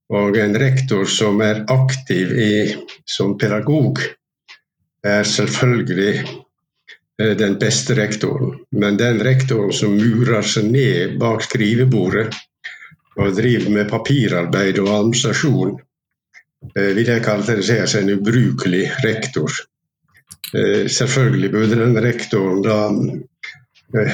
Og 0.10 0.38
en 0.42 0.56
rektor 0.58 1.06
som 1.10 1.42
er 1.46 1.64
aktiv 1.70 2.32
i, 2.34 2.54
som 3.06 3.36
pedagog, 3.38 4.02
er 5.06 5.24
selvfølgelig 5.24 6.14
eh, 6.18 7.36
den 7.38 7.58
beste 7.62 7.96
rektoren. 7.98 8.58
Men 8.72 8.98
den 8.98 9.22
rektoren 9.26 9.74
som 9.76 9.98
murer 9.98 10.42
seg 10.42 10.72
ned 10.74 11.20
bak 11.22 11.46
skrivebordet 11.46 12.34
og 13.20 13.36
driver 13.36 13.74
med 13.76 13.90
papirarbeid 13.92 14.80
og 14.82 14.92
administrasjon, 14.96 15.78
eh, 16.74 16.92
vil 16.98 17.14
jeg 17.14 17.26
karakterisere 17.26 17.88
seg 17.88 18.06
en 18.06 18.18
ubrukelig 18.18 18.88
rektor. 19.06 19.62
Eh, 20.54 20.88
selvfølgelig 20.90 21.52
burde 21.54 21.78
den 21.78 21.98
rektoren 22.02 22.64
da 22.66 22.80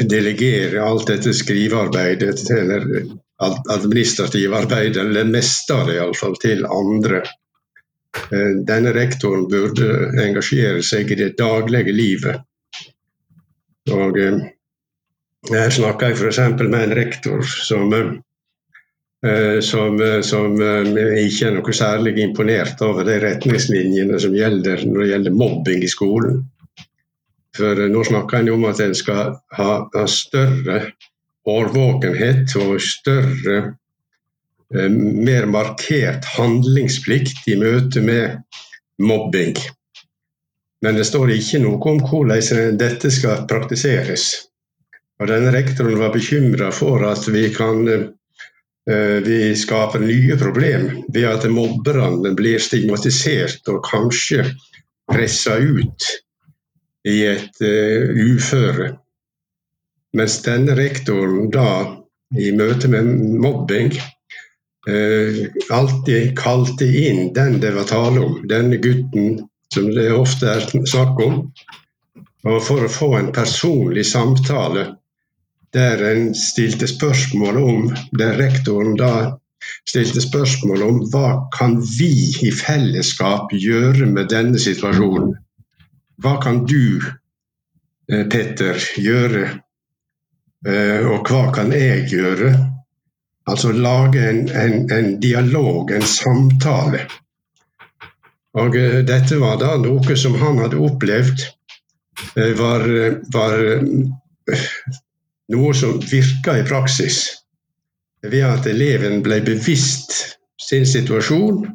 delegere 0.07 0.83
alt 0.83 1.07
dette 1.07 1.33
skrivearbeidet 1.35 2.49
eller 2.51 2.85
administrative 3.71 4.55
arbeidet, 4.57 4.97
eller 4.97 5.23
det 5.23 5.31
meste 5.31 5.75
av 5.75 5.87
det 5.89 5.97
iallfall, 5.99 6.35
til 6.39 6.65
andre. 6.65 7.23
Eh, 8.31 8.51
denne 8.67 8.93
rektoren 8.95 9.47
burde 9.51 9.89
engasjere 10.23 10.83
seg 10.83 11.11
i 11.11 11.19
det 11.19 11.33
daglige 11.39 11.95
livet. 11.95 12.43
Og 13.91 14.19
eh, 14.19 14.43
Her 15.45 15.69
snakker 15.69 16.09
jeg 16.09 16.17
f.eks. 16.17 16.39
med 16.63 16.79
en 16.79 16.95
rektor 16.97 17.43
som, 17.45 17.91
eh, 17.93 18.15
som, 19.65 19.95
som 20.21 20.51
ikke 20.59 21.47
er 21.47 21.53
noe 21.55 21.73
særlig 21.73 22.11
imponert 22.21 22.81
over 22.85 23.07
de 23.07 23.15
retningslinjene 23.23 24.19
som 24.21 24.35
gjelder 24.35 24.83
når 24.85 24.99
det 25.01 25.07
gjelder 25.09 25.37
mobbing 25.39 25.81
i 25.81 25.89
skolen. 25.89 26.43
For 27.55 27.79
nå 27.89 28.03
snakker 28.05 28.43
en 28.43 28.51
om 28.53 28.67
at 28.69 28.81
en 28.83 28.95
skal 28.97 29.37
ha, 29.57 29.69
ha 29.95 30.05
større 30.11 30.81
årvåkenhet 31.45 32.55
og 32.59 32.81
større, 32.81 33.57
eh, 34.73 34.89
mer 34.89 35.45
markert 35.45 36.25
handlingsplikt 36.35 37.47
i 37.47 37.57
møte 37.61 38.01
med 38.01 38.41
mobbing. 38.99 39.55
Men 40.81 40.99
det 40.99 41.05
står 41.07 41.31
ikke 41.37 41.61
noe 41.63 41.79
om 41.91 42.01
hvordan 42.03 42.77
dette 42.81 43.11
skal 43.13 43.45
praktiseres. 43.49 44.27
Og 45.21 45.29
denne 45.31 45.53
Rektoren 45.55 45.97
var 46.01 46.11
bekymra 46.13 46.71
for 46.75 47.05
at 47.07 47.27
vi 47.31 47.47
kan 47.55 47.87
eh, 47.87 48.07
vi 49.25 49.55
skaper 49.57 50.03
nye 50.05 50.35
problemer 50.37 50.99
ved 51.09 51.25
at 51.25 51.47
mobberne 51.49 52.35
blir 52.37 52.61
stigmatisert 52.61 53.65
og 53.73 53.79
kanskje 53.87 54.43
pressa 55.09 55.55
ut 55.57 56.05
i 57.09 57.15
et 57.31 57.63
uh, 57.65 58.11
uføre. 58.13 58.91
Mens 60.13 60.37
denne 60.45 60.75
rektoren 60.77 61.49
da, 61.53 61.69
i 62.37 62.51
møte 62.53 62.91
med 62.93 63.09
mobbing, 63.41 63.89
alltid 65.69 66.37
kalte 66.37 66.85
inn 66.85 67.33
den 67.33 67.59
det 67.59 67.73
var 67.75 67.87
tale 67.89 68.21
om, 68.21 68.37
denne 68.47 68.77
gutten 68.77 69.39
som 69.73 69.89
det 69.95 70.11
ofte 70.13 70.51
er 70.51 70.67
snakk 70.85 71.19
om. 71.25 71.39
Og 72.45 72.61
for 72.61 72.85
å 72.85 72.91
få 72.91 73.09
en 73.17 73.31
personlig 73.33 74.05
samtale 74.05 74.91
der 75.75 76.03
en 76.09 76.29
stilte 76.35 76.87
spørsmål 76.87 77.57
om 77.59 77.89
den 78.15 78.37
rektoren 78.39 78.95
da 78.99 79.15
stilte 79.89 80.21
spørsmål 80.21 80.83
om 80.85 81.01
hva 81.11 81.29
kan 81.55 81.77
vi 81.81 82.11
i 82.45 82.51
fellesskap 82.53 83.53
gjøre 83.53 84.07
med 84.09 84.29
denne 84.33 84.61
situasjonen. 84.61 85.35
Hva 86.21 86.37
kan 86.43 86.63
du, 86.69 87.01
eh, 88.09 88.23
Petter, 88.31 88.79
gjøre? 88.95 89.43
Eh, 90.65 91.01
og 91.05 91.27
hva 91.29 91.51
kan 91.53 91.73
jeg 91.75 92.07
gjøre? 92.09 92.53
Altså 93.47 93.71
lage 93.71 94.23
en, 94.29 94.47
en, 94.49 94.91
en 94.91 95.19
dialog, 95.21 95.91
en 95.91 96.07
samtale. 96.09 97.03
Og 98.55 98.73
uh, 98.73 99.01
dette 99.05 99.37
var 99.37 99.59
da 99.61 99.75
noe 99.77 100.15
som 100.17 100.37
han 100.39 100.61
hadde 100.63 100.79
opplevd 100.81 101.43
var, 102.57 102.85
var 103.35 103.59
noe 105.53 105.73
som 105.77 105.99
virka 105.99 106.57
i 106.59 106.65
praksis. 106.67 107.25
Ved 108.25 108.45
at 108.47 108.67
eleven 108.69 109.21
ble 109.25 109.41
bevisst 109.45 110.37
sin 110.61 110.85
situasjon, 110.89 111.65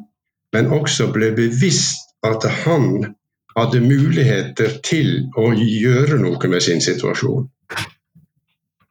men 0.51 0.73
også 0.75 1.11
ble 1.15 1.31
bevisst 1.35 2.11
at 2.27 2.45
han 2.65 3.15
hadde 3.55 3.81
muligheter 3.83 4.77
til 4.85 5.27
å 5.39 5.51
gjøre 5.55 6.19
noe 6.21 6.51
med 6.51 6.63
sin 6.63 6.83
situasjon. 6.83 7.47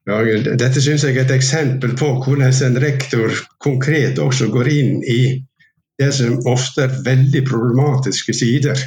Ja, 0.09 0.23
dette 0.59 0.81
synes 0.81 1.05
jeg 1.05 1.15
er 1.15 1.27
et 1.27 1.35
eksempel 1.35 1.93
på 1.99 2.09
hvordan 2.25 2.55
en 2.67 2.79
rektor 2.83 3.35
konkret 3.63 4.19
også 4.19 4.49
går 4.51 4.71
inn 4.73 5.05
i 5.05 5.21
det 6.01 6.09
som 6.17 6.41
ofte 6.49 6.87
er 6.87 6.97
veldig 7.05 7.43
problematiske 7.47 8.35
sider 8.35 8.81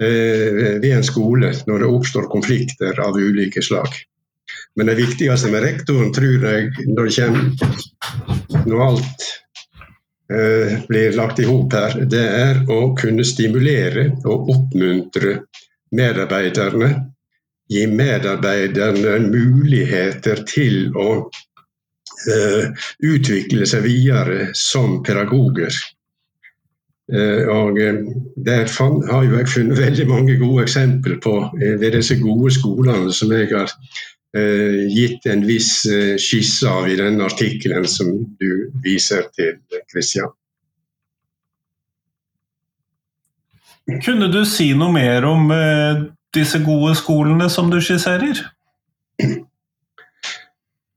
eh, 0.00 0.78
ved 0.78 0.92
en 0.94 1.06
skole 1.06 1.50
når 1.66 1.82
det 1.82 1.90
oppstår 1.90 2.30
konflikter 2.30 3.02
av 3.02 3.18
ulike 3.18 3.62
slag. 3.66 3.90
Men 4.76 4.86
det 4.86 4.94
viktigste 4.94 5.50
med 5.50 5.64
rektoren, 5.64 6.12
tror 6.14 6.46
jeg, 6.46 6.70
når 6.86 7.10
kommer 7.16 8.66
Når 8.66 8.82
alt 8.84 9.26
eh, 10.30 10.74
blir 10.88 11.16
lagt 11.16 11.40
i 11.40 11.46
hop 11.48 11.74
her, 11.74 11.96
det 12.10 12.24
er 12.26 12.60
å 12.70 12.80
kunne 12.98 13.24
stimulere 13.24 14.10
og 14.24 14.50
oppmuntre 14.54 15.38
medarbeiderne. 15.96 16.90
Gi 17.70 17.86
medarbeiderne 17.86 19.18
muligheter 19.30 20.42
til 20.46 20.90
å 20.98 21.08
eh, 22.28 22.84
utvikle 23.06 23.66
seg 23.66 23.86
videre 23.86 24.50
som 24.58 25.00
pedagoger. 25.06 25.74
Eh, 27.12 27.48
og 27.50 27.78
eh, 27.80 28.02
Der 28.36 28.68
har 29.10 29.24
jeg 29.24 29.48
funnet 29.48 29.78
veldig 29.78 30.06
mange 30.08 30.36
gode 30.38 30.62
eksempler 30.62 31.18
på 31.22 31.34
eh, 31.58 31.74
ved 31.80 31.96
disse 31.96 32.20
gode 32.20 32.52
skolene 32.54 33.12
som 33.12 33.32
jeg 33.34 33.50
har 33.50 33.72
gitt 34.30 35.24
en 35.26 35.40
viss 35.42 35.72
skisse 36.22 36.68
av 36.70 36.84
i 36.86 36.94
den 36.94 37.16
artikkelen 37.24 37.88
som 37.90 38.12
du 38.38 38.70
viser 38.84 39.24
til, 39.34 39.56
Kristian. 39.90 40.30
Kunne 44.06 44.28
du 44.30 44.44
si 44.46 44.68
noe 44.78 44.94
mer 44.94 45.26
om 45.26 45.50
disse 46.30 46.60
gode 46.62 46.94
skolene 47.00 47.50
som 47.50 47.72
du 47.74 47.80
skisserer? 47.82 48.44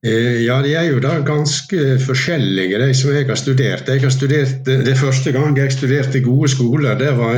Eh, 0.04 0.42
ja, 0.44 0.58
de 0.60 0.74
er 0.76 0.90
jo 0.90 0.98
da 1.00 1.14
ganske 1.24 1.78
forskjellige, 2.04 2.80
de 2.82 2.96
som 2.98 3.14
jeg 3.16 3.24
har 3.30 3.38
studert. 3.40 3.88
Jeg 3.88 4.02
har 4.04 4.12
studert 4.12 4.68
eh, 4.68 4.82
det 4.84 4.98
første 5.00 5.32
gang 5.32 5.56
jeg 5.56 5.72
studerte 5.72 6.20
gode 6.26 6.50
skoler, 6.52 6.98
det 7.00 7.14
var 7.16 7.38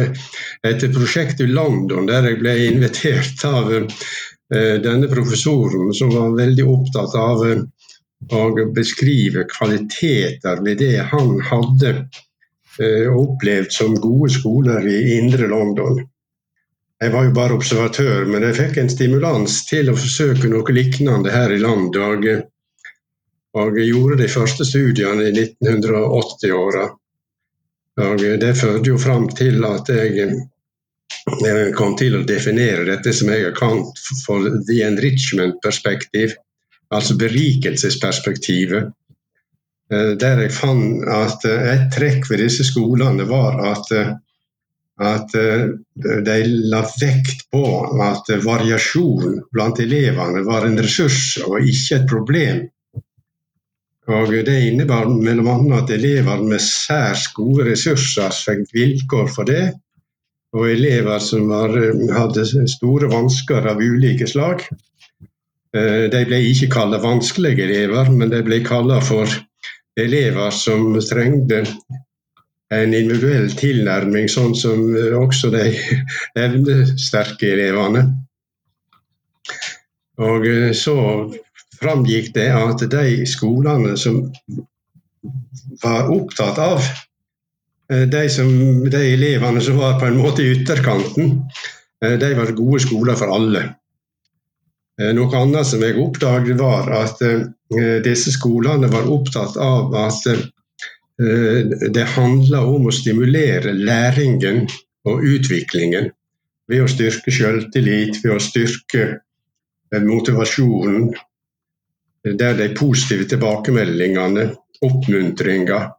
et 0.66 0.86
prosjekt 0.96 1.44
i 1.46 1.50
London 1.52 2.10
der 2.10 2.26
jeg 2.26 2.40
ble 2.42 2.56
invitert 2.66 3.46
av 3.46 3.70
eh, 3.70 4.02
denne 4.54 5.08
professoren 5.10 5.94
som 5.98 6.12
var 6.14 6.36
veldig 6.38 6.66
opptatt 6.70 7.16
av 7.18 7.42
å 7.46 8.66
beskrive 8.76 9.48
kvaliteter 9.50 10.62
ved 10.66 10.78
det 10.84 11.00
han 11.12 11.40
hadde 11.50 11.96
opplevd 13.10 13.72
som 13.74 13.96
gode 13.98 14.30
skoler 14.36 14.86
i 14.86 15.16
indre 15.18 15.50
London. 15.50 16.04
Jeg 17.02 17.12
var 17.12 17.26
jo 17.26 17.34
bare 17.36 17.58
observatør, 17.58 18.28
men 18.30 18.46
jeg 18.46 18.58
fikk 18.60 18.78
en 18.80 18.92
stimulans 18.94 19.64
til 19.70 19.90
å 19.92 19.98
forsøke 19.98 20.52
noe 20.52 20.76
lignende 20.78 21.34
her 21.34 21.52
i 21.52 21.60
landet. 21.62 21.98
Og 22.00 22.46
og 23.56 23.78
gjorde 23.80 24.20
de 24.20 24.28
første 24.32 24.66
studiene 24.68 25.30
i 25.30 25.32
1980-åra. 25.32 26.90
Det 28.42 28.52
førte 28.60 28.92
jo 28.92 28.98
fram 29.00 29.30
til 29.32 29.64
at 29.68 29.92
jeg, 29.92 30.34
kom 31.76 31.96
til 31.98 32.18
å 32.18 32.26
definere 32.28 32.86
dette 32.88 33.14
som 33.14 33.30
jeg 33.32 33.48
har 33.48 33.56
kalt 33.58 34.00
for 34.26 34.46
the 34.68 34.82
enrichment-perspektiv, 34.86 36.36
altså 36.94 37.18
berikelsesperspektivet. 37.18 38.92
Eh, 39.92 40.12
der 40.18 40.42
jeg 40.42 40.54
fant 40.54 41.04
at 41.10 41.46
et 41.46 41.90
trekk 41.94 42.30
ved 42.30 42.42
disse 42.42 42.66
skolene 42.66 43.26
var 43.30 43.60
at, 43.74 43.92
at 44.98 45.36
eh, 45.38 45.68
de 45.96 46.38
la 46.72 46.82
vekt 47.02 47.46
på 47.54 47.66
at 48.06 48.32
variasjon 48.46 49.44
blant 49.54 49.82
elevene 49.84 50.42
var 50.48 50.66
en 50.66 50.82
ressurs 50.82 51.38
og 51.46 51.60
ikke 51.62 52.00
et 52.00 52.10
problem. 52.10 52.64
Og 54.06 54.34
Det 54.46 54.60
innebar 54.68 55.08
bl.a. 55.10 55.56
at 55.80 55.90
elever 55.90 56.42
med 56.46 56.62
særs 56.62 57.32
gode 57.34 57.66
ressurser 57.72 58.34
fikk 58.38 58.70
vilkår 58.74 59.32
for 59.34 59.50
det. 59.50 59.74
Og 60.56 60.70
elever 60.72 61.20
som 61.20 61.50
var, 61.52 61.74
hadde 62.16 62.46
store 62.72 63.10
vansker 63.12 63.68
av 63.72 63.82
ulike 63.84 64.28
slag. 64.30 64.64
Eh, 65.76 66.06
de 66.12 66.24
ble 66.30 66.40
ikke 66.52 66.72
kalt 66.78 67.02
vanskelige 67.04 67.66
elever, 67.68 68.12
men 68.12 68.32
de 68.32 68.42
ble 68.46 68.62
kalt 68.64 68.96
for 69.04 69.32
elever 70.00 70.52
som 70.56 70.94
trengte 71.04 71.66
en 72.74 72.94
individuell 72.96 73.52
tilnærming, 73.56 74.30
sånn 74.32 74.56
som 74.58 74.82
også 75.20 75.52
de 75.54 75.68
evnesterke 76.46 77.52
elevene. 77.56 78.08
Og 80.24 80.48
eh, 80.48 80.72
så 80.72 80.96
framgikk 81.80 82.32
det 82.36 82.50
at 82.56 82.84
de 82.92 83.26
skolene 83.28 83.96
som 84.00 84.24
var 85.84 86.12
opptatt 86.14 86.62
av 86.62 86.80
eh, 86.80 87.02
de, 87.88 88.30
som, 88.30 88.50
de, 88.90 89.02
elevene 89.14 89.62
som 89.62 89.78
var 89.78 90.00
på 90.00 90.08
en 90.10 90.18
måte 90.18 90.44
i 90.44 90.52
ytterkanten, 90.56 91.42
eh, 92.06 92.16
de 92.20 92.34
var 92.38 92.56
gode 92.58 92.82
skoler 92.86 93.18
for 93.20 93.34
alle. 93.36 93.64
Eh, 95.02 95.12
noe 95.18 95.42
annet 95.42 95.70
som 95.70 95.84
jeg 95.86 95.98
oppdaget, 96.02 96.58
var 96.60 96.92
at 97.04 97.24
disse 98.06 98.32
skolene 98.36 98.88
var 98.92 99.08
opptatt 99.10 99.56
av 99.58 99.96
at 99.98 100.28
det 101.18 102.04
handla 102.14 102.60
om 102.70 102.86
å 102.86 102.94
stimulere 102.94 103.72
læringen 103.74 104.68
og 105.10 105.24
utviklingen 105.26 106.12
ved 106.70 106.84
å 106.84 106.90
styrke 106.92 107.34
selvtillit, 107.34 108.20
ved 108.22 108.36
å 108.36 108.44
styrke 108.44 109.08
motivasjonen 110.06 111.10
der 112.34 112.58
de 112.58 112.70
positive 112.74 113.28
tilbakemeldingene, 113.30 114.50
oppmuntringa, 114.82 115.78
eh, 115.78 115.92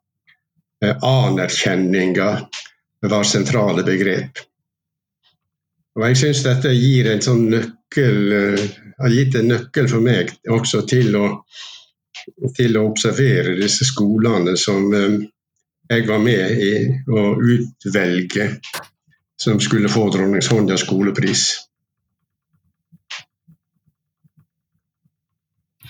anerkjenninga 0.94 2.30
var 3.06 3.24
sentrale 3.28 3.84
begrep. 3.86 4.42
Og 5.96 6.04
Jeg 6.08 6.18
syns 6.20 6.42
dette 6.44 6.72
gir 6.76 7.08
en 7.08 7.22
sånn 7.24 7.46
nøkkel, 7.50 8.18
eh, 8.36 8.66
har 9.00 9.14
gitt 9.14 9.38
en 9.38 9.48
nøkkel 9.48 9.88
for 9.88 10.04
meg 10.04 10.32
også 10.52 10.82
til 10.88 11.16
å, 11.16 11.28
til 12.56 12.76
å 12.76 12.84
observere 12.90 13.56
disse 13.56 13.86
skolene 13.88 14.56
som 14.60 14.92
eh, 14.94 15.16
jeg 15.88 16.06
var 16.08 16.18
med 16.18 16.60
i 16.60 16.72
å 17.08 17.28
utvelge 17.40 18.50
som 19.40 19.60
skulle 19.60 19.88
få 19.92 20.08
Dronningshånda 20.10 20.76
skolepris. 20.80 21.65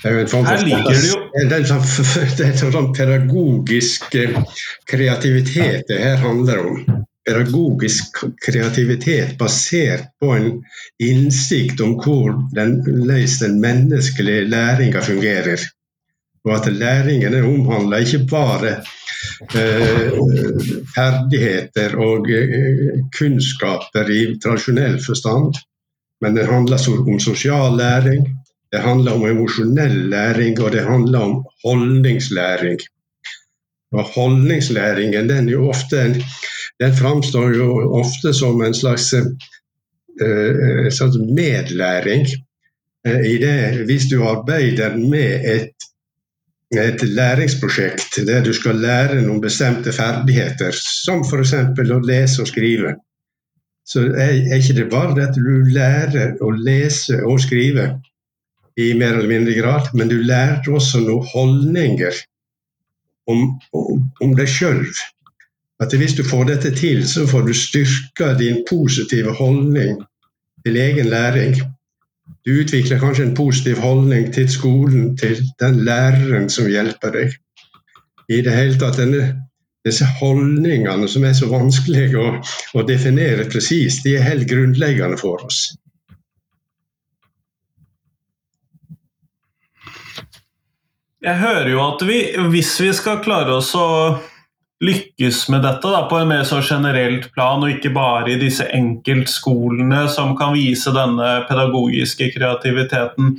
Det 0.02 0.08
er 0.08 0.12
jo 0.12 0.20
en 0.20 1.50
det 1.50 1.56
er 1.56 2.46
en 2.46 2.72
sånn 2.72 2.92
pedagogisk 2.96 4.14
eh, 4.18 4.38
kreativitet 4.88 5.86
det 5.88 6.00
her 6.02 6.20
handler 6.22 6.62
om. 6.64 6.80
Pedagogisk 7.26 8.20
kreativitet 8.44 9.34
basert 9.38 10.12
på 10.22 10.30
en 10.36 10.50
innsikt 11.02 11.80
om 11.82 11.96
hvordan 12.02 12.78
den 12.86 13.58
menneskelige 13.60 14.46
læringa 14.52 15.02
fungerer. 15.02 15.64
Og 16.46 16.52
at 16.54 16.68
læringen 16.72 17.34
omhandler 17.42 18.04
ikke 18.06 18.22
bare 18.30 18.76
eh, 19.58 20.12
ferdigheter 20.94 21.96
og 21.98 22.30
eh, 22.30 23.00
kunnskaper 23.18 24.12
i 24.14 24.20
tradisjonell 24.42 25.00
forstand, 25.02 25.58
men 26.22 26.38
den 26.38 26.46
handler 26.46 26.78
om 26.94 27.18
sosial 27.20 27.74
læring, 27.76 28.28
det 28.72 28.82
handler 28.82 29.12
om 29.12 29.24
emosjonell 29.28 30.08
læring, 30.10 30.60
og 30.60 30.72
det 30.72 30.84
handler 30.84 31.18
om 31.18 31.44
holdningslæring. 31.64 32.80
Og 33.92 34.02
holdningslæringen 34.02 35.28
den, 35.28 35.48
jo 35.48 35.68
ofte, 35.68 36.02
den 36.80 36.94
framstår 36.94 37.54
jo 37.56 37.68
ofte 38.00 38.34
som 38.34 38.62
en 38.62 38.74
slags 38.74 39.12
en 40.20 40.90
slags 40.90 41.16
medlæring. 41.16 42.26
Uh, 43.08 43.26
i 43.26 43.38
det, 43.38 43.84
hvis 43.86 44.04
du 44.10 44.22
arbeider 44.24 44.96
med 44.96 45.40
et, 45.54 45.70
et 46.72 47.02
læringsprosjekt 47.02 48.16
der 48.26 48.44
du 48.44 48.52
skal 48.52 48.74
lære 48.74 49.22
noen 49.22 49.40
bestemte 49.40 49.92
ferdigheter, 49.92 50.74
som 51.04 51.22
f.eks. 51.24 51.54
å 51.78 52.00
lese 52.02 52.42
og 52.42 52.50
skrive, 52.50 52.96
så 53.86 54.00
er, 54.00 54.32
er 54.50 54.58
ikke 54.58 54.80
det 54.80 54.88
bare 54.90 55.28
at 55.28 55.38
du 55.38 55.62
lærer 55.70 56.34
å 56.42 56.50
lese 56.50 57.20
og 57.22 57.38
skrive 57.40 57.92
i 58.76 58.94
mer 58.94 59.14
eller 59.14 59.28
mindre 59.28 59.54
grad, 59.56 59.92
men 59.94 60.08
du 60.08 60.16
lærte 60.20 60.72
også 60.72 61.00
noen 61.04 61.28
holdninger 61.32 62.18
om, 63.30 63.46
om, 63.72 64.02
om 64.22 64.34
deg 64.36 64.50
sjøl. 64.50 64.84
At 65.82 65.92
hvis 65.92 66.16
du 66.16 66.24
får 66.24 66.50
dette 66.50 66.72
til, 66.76 67.02
så 67.08 67.26
får 67.28 67.48
du 67.48 67.54
styrka 67.56 68.32
din 68.38 68.62
positive 68.68 69.32
holdning 69.36 69.98
til 70.64 70.76
egen 70.80 71.10
læring. 71.12 71.56
Du 72.46 72.52
utvikler 72.60 73.00
kanskje 73.00 73.26
en 73.26 73.34
positiv 73.34 73.80
holdning 73.82 74.32
til 74.34 74.48
skolen, 74.50 75.16
til 75.16 75.42
den 75.60 75.82
læreren 75.84 76.48
som 76.50 76.68
hjelper 76.70 77.12
deg. 77.16 77.34
I 78.28 78.40
det 78.42 78.54
hele 78.56 78.78
tatt 78.80 78.98
denne 78.98 79.26
disse 79.86 80.06
holdningene 80.18 81.08
som 81.08 81.24
er 81.24 81.34
så 81.38 81.48
vanskelige 81.50 82.18
å, 82.18 82.30
å 82.74 82.84
definere 82.88 83.46
presist, 83.50 84.02
de 84.04 84.16
er 84.18 84.26
helt 84.26 84.48
grunnleggende 84.50 85.18
for 85.20 85.44
oss. 85.46 85.68
Jeg 91.26 91.40
hører 91.40 91.68
jo 91.72 91.82
at 91.82 92.02
vi, 92.06 92.20
hvis 92.52 92.76
vi 92.78 92.92
skal 92.94 93.22
klare 93.24 93.56
oss 93.58 93.72
å 93.74 93.86
lykkes 94.84 95.46
med 95.50 95.64
dette 95.64 95.90
da, 95.90 96.04
på 96.06 96.18
en 96.20 96.28
mer 96.30 96.44
så 96.46 96.60
generelt 96.62 97.30
plan, 97.34 97.64
og 97.64 97.72
ikke 97.72 97.94
bare 97.96 98.34
i 98.34 98.40
disse 98.40 98.66
enkeltskolene 98.76 100.04
som 100.12 100.36
kan 100.38 100.54
vise 100.54 100.92
denne 100.94 101.30
pedagogiske 101.48 102.30
kreativiteten 102.34 103.34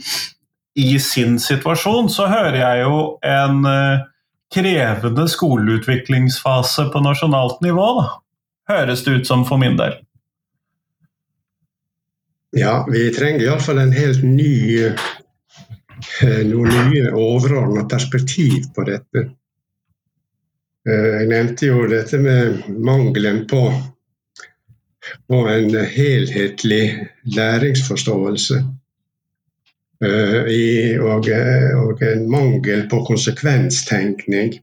i 0.78 0.98
sin 1.02 1.38
situasjon, 1.42 2.10
så 2.12 2.28
hører 2.32 2.60
jeg 2.60 2.82
jo 2.84 2.98
en 3.26 3.62
uh, 3.66 4.06
krevende 4.54 5.28
skoleutviklingsfase 5.30 6.90
på 6.94 7.04
nasjonalt 7.06 7.62
nivå, 7.66 7.88
da. 8.02 8.10
høres 8.74 9.06
det 9.06 9.22
ut 9.22 9.30
som 9.30 9.46
for 9.48 9.62
min 9.62 9.78
del. 9.80 9.96
Ja, 12.58 12.82
vi 12.90 13.08
trenger 13.14 13.46
iallfall 13.46 13.80
en 13.84 13.94
helt 13.94 14.24
ny 14.26 14.54
eh, 14.88 15.08
noen 16.48 16.90
nye 16.92 17.12
overordna 17.12 17.84
perspektiv 17.90 18.70
på 18.76 18.86
dette. 18.88 19.28
Eh, 20.88 21.08
jeg 21.20 21.30
nevnte 21.32 21.68
jo 21.68 21.86
dette 21.92 22.20
med 22.22 22.64
mangelen 22.80 23.44
på, 23.50 23.62
på 25.28 25.40
en 25.52 25.74
helhetlig 25.76 26.84
læringsforståelse. 27.36 28.62
Eh, 30.06 30.42
i, 30.54 30.98
og, 31.02 31.28
eh, 31.34 31.72
og, 31.82 32.02
en 32.06 32.28
mangel 32.30 32.86
på 32.90 33.02
konsekvenstenkning. 33.08 34.54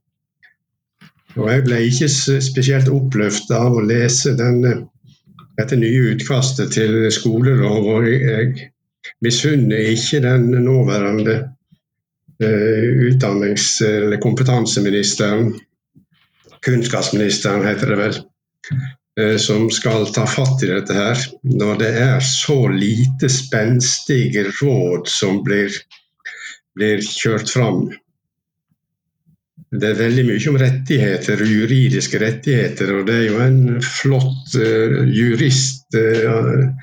Og 1.35 1.49
jeg 1.51 1.65
ble 1.67 1.81
ikke 1.89 2.09
spesielt 2.47 2.89
oppløfta 2.89 3.59
av 3.67 3.75
å 3.75 3.83
lese 3.83 4.37
denne, 4.39 4.77
dette 5.59 5.77
nye 5.81 6.15
utkastet 6.15 6.77
til 6.77 7.11
skolelov. 7.13 7.89
Og 7.97 8.07
jeg 8.07 8.71
misunner 9.25 9.93
ikke 9.93 10.21
den 10.25 10.51
nåværende 10.65 11.37
uh, 12.43 12.91
utdannings- 13.09 13.83
eller 13.85 14.21
kompetanseministeren, 14.23 15.55
kunnskapsministeren 16.65 17.67
heter 17.67 17.93
det 17.93 17.99
vel, 18.01 18.21
Eh, 19.21 19.37
som 19.37 19.71
skal 19.71 20.09
ta 20.13 20.27
fatt 20.27 20.63
i 20.63 20.69
dette 20.73 20.95
her, 20.95 21.21
når 21.47 21.77
det 21.79 21.91
er 22.03 22.23
så 22.27 22.57
lite 22.69 23.29
spenstige 23.31 24.49
råd 24.49 25.07
som 25.11 25.39
blir, 25.47 25.71
blir 26.75 27.05
kjørt 27.07 27.53
fram. 27.55 27.85
Det 29.75 29.93
er 29.93 30.01
veldig 30.01 30.25
mye 30.27 30.51
om 30.51 30.59
rettigheter, 30.59 31.45
juridiske 31.47 32.19
rettigheter, 32.23 32.91
og 32.99 33.07
det 33.07 33.21
er 33.21 33.25
jo 33.29 33.39
en 33.45 33.63
flott 33.87 34.59
uh, 34.59 34.99
jurist 35.07 35.95
uh, 35.95 36.74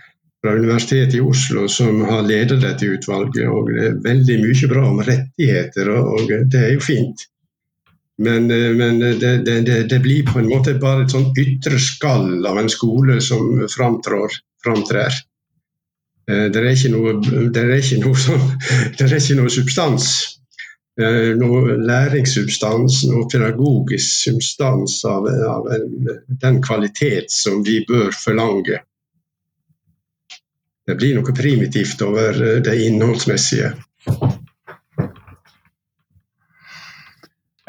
fra 0.41 0.55
Universitetet 0.57 1.15
i 1.15 1.21
Oslo 1.21 1.67
som 1.69 2.01
har 2.01 2.23
ledet 2.25 2.61
dette 2.61 2.85
utvalget. 2.85 3.47
og 3.47 3.69
Det 3.69 3.87
er 3.87 3.99
veldig 4.03 4.37
mye 4.41 4.69
bra 4.71 4.85
om 4.89 5.03
rettigheter, 5.05 5.91
og, 5.93 6.31
det 6.51 6.63
er 6.63 6.73
jo 6.73 6.81
fint. 6.85 7.27
Men, 8.21 8.51
eh, 8.51 8.71
men 8.77 8.99
det, 8.99 9.37
det, 9.45 9.83
det, 9.89 9.99
blir 10.01 10.25
på 10.25 10.39
en 10.39 10.49
måte 10.49 10.77
bare 10.81 11.05
et 11.05 11.13
sånn 11.13 11.31
ytre 11.37 11.79
skall 11.81 12.45
av 12.45 12.59
en 12.61 12.69
skole 12.69 13.21
som 13.21 13.63
framtrår, 13.69 14.35
framtrer. 14.65 15.15
Eh, 16.29 16.45
det 16.53 16.61
er 16.61 16.69
ikke 16.73 16.93
noe, 16.93 17.15
det 17.53 17.63
er 17.63 17.73
ikke 17.77 18.01
noe, 18.03 18.17
sånn, 18.17 18.45
det 18.97 19.07
er 19.07 19.17
ikke 19.17 19.39
noe 19.41 19.53
substans. 19.53 20.11
Eh, 21.01 21.31
noe 21.39 21.77
læringssubstans, 21.79 23.03
noe 23.09 23.25
pedagogisk 23.31 24.25
substans 24.27 24.99
av, 25.07 25.29
av 25.49 25.69
den 26.43 26.61
kvalitet 26.65 27.31
som 27.33 27.63
vi 27.65 27.79
bør 27.87 28.11
forlange. 28.13 28.81
Det 30.87 30.97
blir 30.97 31.17
noe 31.17 31.33
primitivt 31.35 32.01
over 32.01 32.61
det 32.65 32.77
innholdsmessige. 32.87 33.73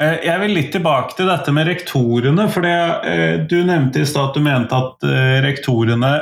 Eh, 0.03 0.23
jeg 0.25 0.41
vil 0.41 0.55
litt 0.57 0.71
tilbake 0.73 1.15
til 1.17 1.29
dette 1.29 1.53
med 1.55 1.69
rektorene. 1.69 2.47
for 2.51 2.65
eh, 2.67 3.43
Du 3.49 3.59
nevnte 3.63 4.01
i 4.01 4.07
stad 4.09 4.31
at 4.31 4.37
du 4.37 4.45
mente 4.45 4.79
at 4.79 5.05
eh, 5.07 5.41
rektorene 5.45 6.13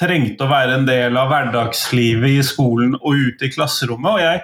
trengte 0.00 0.46
å 0.46 0.50
være 0.50 0.78
en 0.78 0.88
del 0.88 1.16
av 1.20 1.30
hverdagslivet 1.30 2.40
i 2.40 2.42
skolen 2.46 2.96
og 2.96 3.28
ute 3.28 3.46
i 3.46 3.52
klasserommet. 3.52 4.10
og 4.10 4.20
jeg 4.20 4.42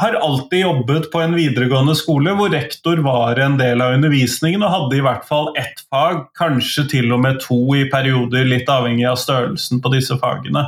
har 0.00 0.14
alltid 0.16 0.62
jobbet 0.62 1.10
på 1.12 1.20
en 1.20 1.34
videregående 1.36 1.94
skole 1.94 2.32
hvor 2.38 2.48
rektor 2.48 3.02
var 3.04 3.36
en 3.44 3.58
del 3.60 3.82
av 3.84 3.92
undervisningen 3.98 4.64
og 4.64 4.72
hadde 4.72 4.96
i 4.96 5.02
hvert 5.04 5.26
fall 5.28 5.50
ett 5.60 5.84
fag, 5.92 6.30
kanskje 6.38 6.86
til 6.88 7.12
og 7.12 7.20
med 7.20 7.42
to 7.44 7.60
i 7.76 7.84
perioder, 7.92 8.48
litt 8.48 8.72
avhengig 8.72 9.04
av 9.10 9.20
størrelsen 9.20 9.84
på 9.84 9.92
disse 9.92 10.16
fagene. 10.22 10.64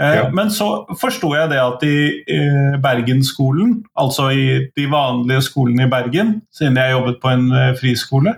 Eh, 0.00 0.14
ja. 0.14 0.28
Men 0.30 0.50
så 0.54 0.68
forsto 1.00 1.32
jeg 1.34 1.50
det 1.50 1.58
at 1.58 1.82
i 1.86 1.96
Bergensskolen, 2.82 3.80
altså 3.98 4.28
i 4.30 4.46
de 4.76 4.86
vanlige 4.90 5.42
skolene 5.48 5.88
i 5.88 5.90
Bergen, 5.90 6.36
siden 6.54 6.78
jeg 6.78 6.94
jobbet 6.94 7.18
på 7.22 7.32
en 7.34 7.48
eh, 7.50 7.72
friskole, 7.78 8.36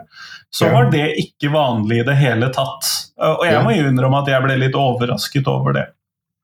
så 0.51 0.70
var 0.73 0.88
det 0.90 1.05
ikke 1.20 1.53
vanlig 1.53 2.01
i 2.01 2.07
det 2.09 2.16
hele 2.18 2.49
tatt. 2.55 2.88
Eh, 3.20 3.35
og 3.35 3.44
jeg 3.46 3.62
må 3.66 3.75
jo 3.77 3.90
innrømme 3.90 4.23
at 4.25 4.33
jeg 4.33 4.46
ble 4.46 4.57
litt 4.62 4.79
overrasket 4.79 5.51
over 5.53 5.77
det. 5.77 5.87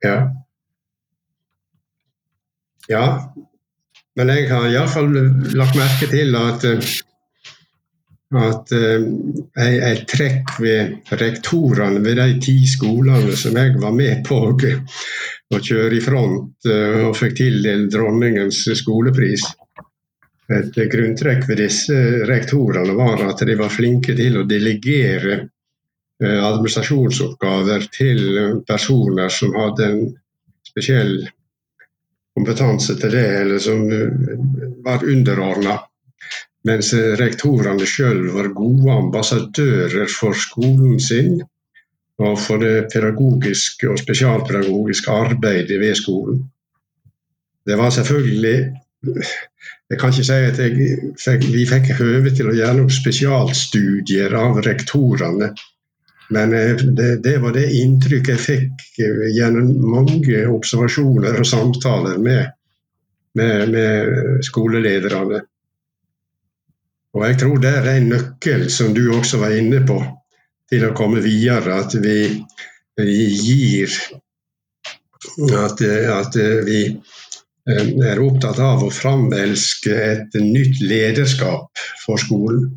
Ja. 0.04 0.18
ja. 2.92 3.06
Men 4.16 4.32
jeg 4.32 4.50
har 4.52 4.68
iallfall 4.68 5.10
lagt 5.56 5.76
merke 5.80 6.08
til 6.12 6.36
at 6.38 6.64
at 8.38 8.72
uh, 8.74 9.04
jeg, 9.56 10.02
trekk 10.10 10.56
ved 10.62 11.12
rektorene 11.20 12.02
ved 12.04 12.18
de 12.20 12.38
ti 12.42 12.56
skolene 12.68 13.36
som 13.38 13.56
jeg 13.58 13.76
var 13.80 13.94
med 13.96 14.22
på 14.26 14.40
å, 14.50 15.60
kjøre 15.60 15.96
i 15.96 16.02
front 16.04 16.68
uh, 16.68 17.06
og 17.08 17.16
fikk 17.18 17.38
tildelt 17.40 17.90
dronningens 17.94 18.64
skolepris. 18.80 19.46
Et 20.56 20.78
grunntrekk 20.92 21.48
ved 21.48 21.62
disse 21.64 21.96
rektorene 22.28 22.94
var 22.98 23.24
at 23.26 23.42
de 23.46 23.56
var 23.58 23.72
flinke 23.72 24.14
til 24.18 24.40
å 24.40 24.46
delegere 24.46 25.40
uh, 25.40 26.40
administrasjonsoppgaver 26.52 27.88
til 27.94 28.22
personer 28.68 29.32
som 29.32 29.56
hadde 29.58 29.90
en 29.90 30.06
spesiell 30.66 31.18
kompetanse 32.36 32.98
til 33.00 33.14
det, 33.16 33.28
eller 33.40 33.60
som 33.62 33.86
var 34.84 35.04
underordna 35.08 35.78
mens 36.66 36.92
rektorene 37.20 37.86
sjøl 37.86 38.24
var 38.34 38.50
gode 38.56 38.90
ambassadører 38.92 40.10
for 40.10 40.34
skolen 40.36 40.98
sin 41.02 41.38
og 42.18 42.38
for 42.40 42.62
det 42.62 42.88
pedagogiske 42.92 43.90
og 43.92 44.00
spesialpedagogiske 44.00 45.12
arbeidet 45.12 45.80
ved 45.80 45.94
skolen. 45.94 46.42
Det 47.66 47.78
var 47.78 47.90
selvfølgelig 47.90 48.58
Jeg 49.90 49.98
kan 50.00 50.10
ikke 50.10 50.24
si 50.24 50.32
at 50.32 50.56
fikk, 51.22 51.44
vi 51.54 51.62
fikk 51.68 51.92
høve 51.98 52.30
til 52.34 52.48
å 52.50 52.54
gjøre 52.56 52.78
noen 52.80 52.90
spesialstudier 52.90 54.32
av 54.34 54.58
rektorene. 54.66 55.52
Men 56.34 56.54
eh, 56.58 56.80
det, 56.98 57.10
det, 57.22 57.36
var 57.42 57.54
det 57.54 57.68
inntrykket 57.70 58.32
jeg 58.32 58.42
fikk 58.42 59.02
eh, 59.04 59.28
gjennom 59.36 59.76
mange 59.92 60.40
observasjoner 60.50 61.38
og 61.38 61.46
samtaler 61.46 62.18
med, 62.18 62.50
med, 63.38 63.70
med 63.76 64.42
skolelederne. 64.48 65.44
Og 67.16 67.22
jeg 67.24 67.38
tror 67.40 67.60
det 67.62 67.72
er 67.78 67.86
en 67.94 68.10
nøkkel, 68.12 68.66
som 68.72 68.92
du 68.94 69.06
også 69.16 69.40
var 69.40 69.56
inne 69.56 69.80
på, 69.88 69.96
til 70.68 70.84
å 70.84 70.94
komme 70.96 71.22
videre. 71.24 71.78
At 71.80 71.96
vi, 72.02 72.18
vi 73.00 73.28
gir 73.40 73.94
at, 75.56 75.80
at, 75.80 76.36
vi 76.66 76.80
eh, 76.92 77.88
er 78.10 78.20
opptatt 78.20 78.60
av 78.60 78.84
å 78.84 78.92
framelske 78.92 79.96
et 79.96 80.36
nytt 80.42 80.82
lederskap 80.84 81.86
for 82.04 82.20
skolen. 82.20 82.74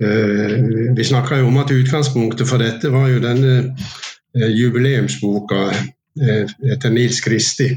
Vi 0.00 1.04
snakka 1.04 1.42
jo 1.42 1.50
om 1.50 1.58
at 1.60 1.74
utgangspunktet 1.74 2.48
for 2.48 2.62
dette 2.62 2.88
var 2.88 3.10
jo 3.12 3.18
denne 3.20 3.74
jubileumsboka 4.32 5.66
etter 6.16 6.94
Nils 6.94 7.20
Kristi. 7.20 7.68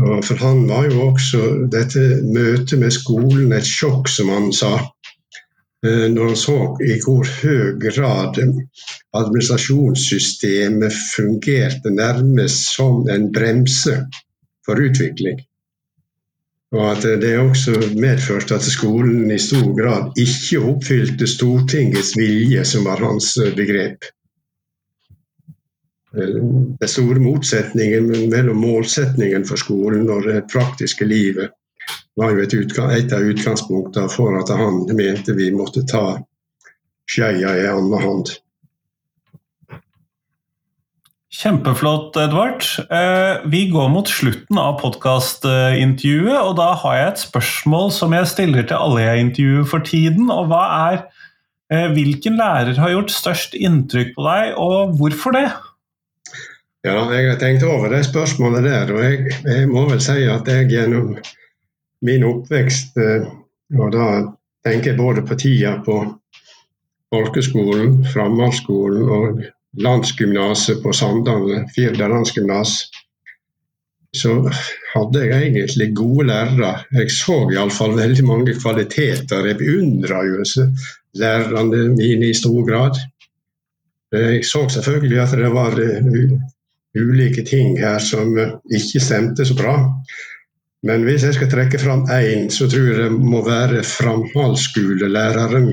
Og 0.00 0.24
for 0.24 0.40
han 0.40 0.64
var 0.68 0.86
jo 0.88 1.08
også 1.10 1.40
dette 1.72 2.00
møtet 2.24 2.78
med 2.80 2.94
skolen 2.94 3.52
et 3.52 3.68
sjokk, 3.68 4.08
som 4.08 4.30
han 4.32 4.52
sa. 4.56 4.78
Når 5.82 6.28
han 6.30 6.38
så 6.38 6.58
i 6.86 6.96
hvor 7.02 7.26
høy 7.26 7.74
grad 7.82 8.38
administrasjonssystemet 9.18 10.94
fungerte 11.10 11.90
nærmest 11.90 12.70
som 12.76 13.08
en 13.10 13.32
bremse 13.34 13.96
for 14.64 14.78
utvikling. 14.78 15.42
Og 16.72 16.86
at 16.94 17.02
det 17.20 17.34
også 17.36 17.74
medførte 18.00 18.54
at 18.56 18.64
skolen 18.64 19.30
i 19.30 19.38
stor 19.42 19.74
grad 19.76 20.16
ikke 20.16 20.62
oppfylte 20.70 21.28
Stortingets 21.28 22.14
vilje, 22.16 22.64
som 22.64 22.86
var 22.88 23.02
hans 23.04 23.34
begrep. 23.58 24.06
Den 26.12 26.90
store 26.90 27.20
motsetningen 27.24 28.10
mellom 28.28 28.58
målsetningen 28.60 29.46
for 29.48 29.60
skolen 29.60 30.10
og 30.12 30.26
det 30.28 30.42
praktiske 30.52 31.08
livet 31.08 31.54
var 32.20 32.34
jo 32.34 32.42
et, 32.44 32.52
et 32.52 33.14
av 33.16 33.24
utgangspunktene 33.24 34.12
for 34.12 34.36
at 34.36 34.52
han 34.52 34.82
mente 34.92 35.32
vi 35.38 35.48
måtte 35.54 35.86
ta 35.88 36.18
skeia 37.08 37.56
i 37.56 37.68
annen 37.70 38.04
hånd. 38.04 38.34
Kjempeflott, 41.32 42.14
Edvard. 42.20 42.60
Eh, 42.92 43.40
vi 43.48 43.64
går 43.72 43.88
mot 43.88 44.08
slutten 44.08 44.58
av 44.60 44.76
podkastintervjuet, 44.82 46.36
og 46.36 46.58
da 46.60 46.68
har 46.84 46.98
jeg 46.98 47.08
et 47.08 47.22
spørsmål 47.24 47.88
som 47.96 48.12
jeg 48.12 48.28
stiller 48.30 48.68
til 48.68 48.76
alle 48.76 49.00
jeg 49.06 49.24
intervjuer 49.24 49.66
for 49.72 49.88
tiden. 49.88 50.28
og 50.30 50.52
hva 50.52 50.62
er 50.92 50.98
eh, 51.72 51.88
Hvilken 51.96 52.36
lærer 52.36 52.76
har 52.76 52.92
gjort 52.92 53.16
størst 53.16 53.56
inntrykk 53.56 54.12
på 54.14 54.28
deg, 54.28 54.52
og 54.60 54.92
hvorfor 55.00 55.34
det? 55.40 55.48
Ja, 56.82 56.96
jeg 57.14 57.28
har 57.30 57.38
tenkt 57.38 57.62
over 57.62 57.92
det 57.92 58.00
spørsmålet 58.08 58.64
der, 58.66 58.90
og 58.90 59.04
jeg, 59.04 59.34
jeg 59.46 59.68
må 59.70 59.84
vel 59.86 60.00
si 60.02 60.24
at 60.26 60.48
jeg 60.50 60.66
gjennom 60.72 61.12
min 62.02 62.24
oppvekst, 62.26 62.96
eh, 62.98 63.28
og 63.78 63.92
da 63.94 64.06
tenker 64.66 64.90
jeg 64.90 64.98
både 64.98 65.22
på 65.22 65.36
tida 65.38 65.76
på 65.86 66.00
folkeskolen, 67.14 68.00
framhaldsskolen 68.10 69.12
og 69.14 69.44
landsgymnaset 69.78 70.82
på 70.82 70.94
Sandane, 70.96 71.60
Firda 71.76 72.08
landsgymnas, 72.10 72.74
så 74.16 74.34
hadde 74.92 75.22
jeg 75.22 75.52
egentlig 75.52 75.86
gode 75.96 76.26
lærere. 76.32 76.72
Jeg 76.98 77.12
så 77.14 77.36
iallfall 77.52 77.94
veldig 77.96 78.24
mange 78.26 78.56
kvaliteter. 78.58 79.46
Jeg 79.48 79.60
beundra 79.60 80.24
jo 80.26 80.42
lærerne 81.22 81.84
mine 81.94 82.28
i 82.28 82.34
stor 82.36 82.66
grad. 82.66 82.98
Jeg 84.12 84.42
så 84.44 84.66
selvfølgelig 84.68 85.22
at 85.22 85.38
det 85.38 85.52
var 85.54 85.78
eh, 85.80 86.10
ulike 86.98 87.44
ting 87.48 87.78
her 87.80 87.98
som 88.02 88.34
ikke 88.36 89.00
stemte 89.00 89.46
så 89.48 89.56
bra. 89.56 89.76
Men 90.82 91.04
hvis 91.06 91.22
jeg 91.22 91.36
skal 91.36 91.50
trekke 91.50 91.78
fram 91.78 92.04
én, 92.10 92.48
så 92.50 92.66
tror 92.70 92.88
jeg 92.88 92.98
det 92.98 93.10
må 93.12 93.44
være 93.46 93.84
framhaldsskolelæren 93.86 95.68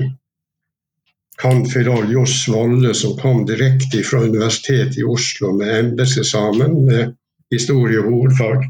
Canfilol 1.40 2.12
Johs 2.12 2.48
Volle, 2.48 2.94
som 2.94 3.16
kom 3.18 3.46
direkte 3.48 4.02
fra 4.04 4.20
Universitetet 4.28 4.98
i 5.00 5.06
Oslo 5.08 5.54
med 5.56 5.72
embetseksamen 5.78 6.76
med 6.84 7.14
historie 7.50 7.98
og 8.02 8.10
hovedfag. 8.12 8.66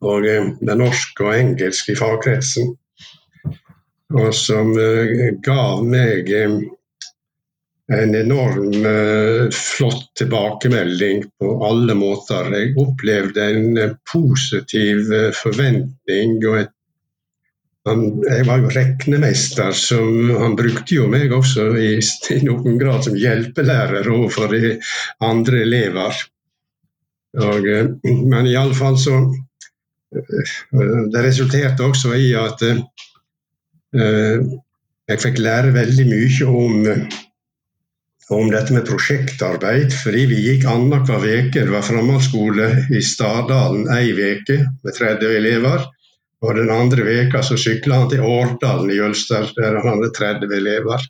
Og 0.00 0.26
eh, 0.26 0.48
det 0.60 0.78
norske 0.80 1.26
og 1.26 1.36
engelske 1.36 1.92
i 1.92 1.98
fagkretsen. 2.00 2.72
Og 4.16 4.32
som 4.34 4.72
gav 4.74 5.36
ga 5.44 5.66
meg 5.84 6.32
eh, 6.32 6.56
en 7.92 8.14
enorm 8.18 8.72
flott 9.54 10.08
tilbakemelding 10.18 11.20
på 11.38 11.50
alle 11.68 11.94
måter. 11.94 12.48
Jeg 12.50 12.72
opplevde 12.82 13.44
en 13.46 13.78
positiv 14.10 15.12
forventning 15.38 16.40
og 16.48 16.64
et 16.64 16.72
han, 17.86 18.00
jeg 18.26 18.46
var 18.48 18.62
jo 18.62 18.70
regnemester, 18.74 19.70
så 19.78 19.98
han 20.40 20.56
brukte 20.58 20.96
jo 20.96 21.06
meg 21.10 21.32
også 21.34 21.68
i, 21.78 21.92
i 22.36 22.40
noen 22.46 22.78
grad 22.80 23.06
som 23.06 23.18
hjelpelærer 23.18 24.08
overfor 24.10 24.50
de 24.54 24.76
andre 25.24 25.62
elever. 25.62 26.22
Og, 27.36 27.68
eh, 27.68 27.90
men 28.32 28.48
iallfall 28.48 28.96
så 28.98 29.18
eh, 29.20 30.54
Det 31.12 31.22
resulterte 31.22 31.84
også 31.84 32.14
i 32.16 32.30
at 32.38 32.62
jeg 33.96 35.20
fikk 35.22 35.38
lære 35.40 35.74
veldig 35.76 36.06
mye 36.08 36.46
om, 36.48 36.86
om 38.30 38.48
dette 38.50 38.74
med 38.74 38.86
prosjektarbeid, 38.88 39.92
fordi 39.94 40.24
vi 40.30 40.38
gikk 40.48 40.64
annenhver 40.70 41.22
uke. 41.22 41.60
Det 41.60 41.70
var 41.70 41.84
framhaldsskole 41.86 42.70
i 42.90 43.02
Stardalen 43.02 43.86
ei 43.94 44.10
uke 44.12 44.58
med 44.82 44.96
30 44.96 45.36
elever. 45.36 45.84
Og 46.44 46.56
den 46.58 46.70
andre 46.70 47.04
veka 47.06 47.42
så 47.46 47.56
sykla 47.58 48.02
han 48.02 48.10
til 48.12 48.24
Årdalen 48.26 48.90
i 48.92 48.98
Jølster, 48.98 49.46
der 49.56 49.78
han 49.78 49.94
hadde 49.94 50.10
30 50.18 50.56
elever. 50.56 51.06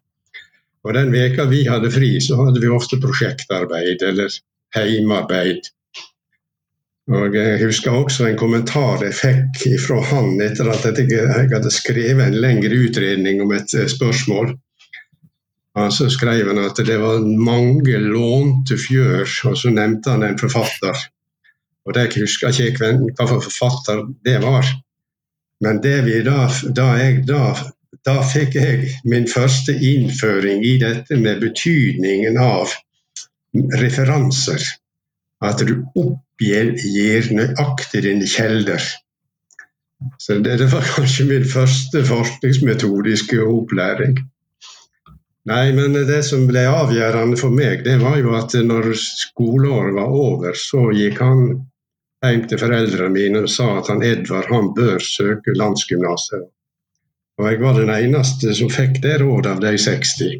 Og 0.86 0.94
den 0.94 1.10
veka 1.10 1.48
vi 1.50 1.64
hadde 1.66 1.90
fri, 1.90 2.12
så 2.22 2.38
hadde 2.44 2.62
vi 2.62 2.70
ofte 2.70 3.00
prosjektarbeid 3.02 4.04
eller 4.06 4.36
heimearbeid. 4.76 5.72
Og 7.16 7.34
Jeg 7.34 7.58
husker 7.62 7.94
også 7.94 8.26
en 8.26 8.38
kommentar 8.38 9.02
jeg 9.02 9.14
fikk 9.14 9.60
fra 9.82 10.00
han 10.10 10.40
etter 10.42 10.70
at 10.72 10.86
jeg 10.98 11.50
hadde 11.52 11.70
skrevet 11.70 12.22
en 12.24 12.38
lengre 12.42 12.80
utredning 12.86 13.42
om 13.44 13.52
et 13.54 13.74
eh, 13.78 13.86
spørsmål. 13.90 14.56
Og 15.76 15.92
så 15.92 16.08
skrev 16.12 16.48
han 16.48 16.62
at 16.62 16.78
det 16.88 16.96
var 17.02 17.20
mange 17.20 17.98
lånte 18.00 18.78
fjør, 18.80 19.28
og 19.50 19.58
så 19.60 19.72
nevnte 19.74 20.14
han 20.14 20.24
en 20.24 20.38
forfatter. 20.40 21.02
Og 21.86 21.94
det 21.94 22.08
husker 22.16 22.54
jeg 22.56 22.72
ikke 22.72 22.92
hva 23.18 23.26
for 23.28 23.44
forfatter 23.44 24.02
det 24.24 24.38
var. 24.42 24.68
Men 25.64 25.80
det 25.84 25.98
vi 26.04 26.20
da, 26.24 26.46
da, 26.76 26.86
jeg, 27.00 27.22
da, 27.28 27.54
da 28.04 28.16
fikk 28.26 28.56
jeg 28.58 28.90
min 29.08 29.28
første 29.30 29.76
innføring 29.76 30.64
i 30.64 30.76
dette 30.82 31.16
med 31.20 31.40
betydningen 31.44 32.40
av 32.40 32.72
referanser. 33.80 34.64
At 35.44 35.60
du 35.68 35.78
oppgir 35.96 36.72
nøyaktig 37.36 38.02
dine 38.08 38.28
kjelder. 38.28 38.80
Så 40.20 40.38
det, 40.44 40.58
det, 40.60 40.68
var 40.72 40.84
kanskje 40.96 41.28
min 41.28 41.44
første 41.48 42.02
forskningsmetodiske 42.04 43.40
opplæring. 43.44 44.18
Nei, 45.46 45.70
men 45.72 45.92
det 46.08 46.24
som 46.26 46.48
ble 46.48 46.64
avgjørende 46.66 47.36
for 47.38 47.54
meg, 47.54 47.84
det 47.86 48.00
var 48.00 48.16
jo 48.18 48.32
at 48.34 48.54
når 48.66 48.88
skoleåret 48.98 49.94
var 49.94 50.10
over, 50.10 50.58
så 50.58 50.88
gikk 50.90 51.20
han 51.22 51.44
hjem 52.24 52.42
til 52.50 52.58
foreldrene 52.58 53.14
mine 53.14 53.44
og 53.44 53.52
sa 53.52 53.68
at 53.76 53.92
han 53.92 54.02
Edvard 54.02 54.50
han 54.50 54.72
bør 54.74 54.98
søke 54.98 55.54
landsgymnaset. 55.54 56.48
Og 57.38 57.46
jeg 57.46 57.62
var 57.62 57.78
den 57.78 57.94
eneste 57.94 58.56
som 58.58 58.72
fikk 58.72 58.98
det 59.06 59.20
rådet 59.22 59.54
av 59.54 59.62
de 59.62 59.76
60. 59.78 60.36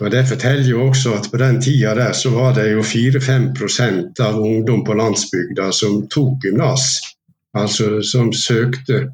Og 0.00 0.10
Det 0.10 0.26
forteller 0.26 0.70
jo 0.72 0.84
også 0.88 1.14
at 1.14 1.30
på 1.30 1.38
den 1.38 1.62
tida 1.62 1.94
der 1.94 2.12
så 2.18 2.34
var 2.34 2.56
det 2.58 2.70
jo 2.72 2.82
4-5% 2.82 4.22
av 4.26 4.40
ungdom 4.42 4.82
på 4.84 4.96
landsbygda 4.98 5.70
som 5.70 6.00
tok 6.10 6.42
gymnas. 6.42 6.96
Altså 7.54 8.00
som 8.02 8.32
søkte 8.34 9.04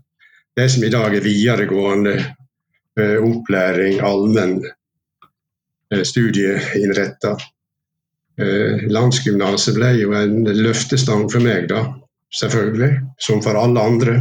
det 0.56 0.70
som 0.72 0.84
i 0.84 0.94
dag 0.94 1.14
er 1.16 1.26
videregående 1.26 2.14
eh, 2.96 3.18
opplæring, 3.20 4.00
allmenn 4.00 4.62
studieinnretta. 6.06 7.36
Eh, 8.40 8.84
Landsgymnaset 8.92 9.76
ble 9.76 9.92
jo 9.98 10.14
en 10.16 10.42
løftestang 10.46 11.28
for 11.32 11.44
meg, 11.44 11.68
da. 11.72 11.84
Selvfølgelig. 12.32 12.92
Som 13.20 13.42
for 13.44 13.58
alle 13.60 13.80
andre. 13.80 14.18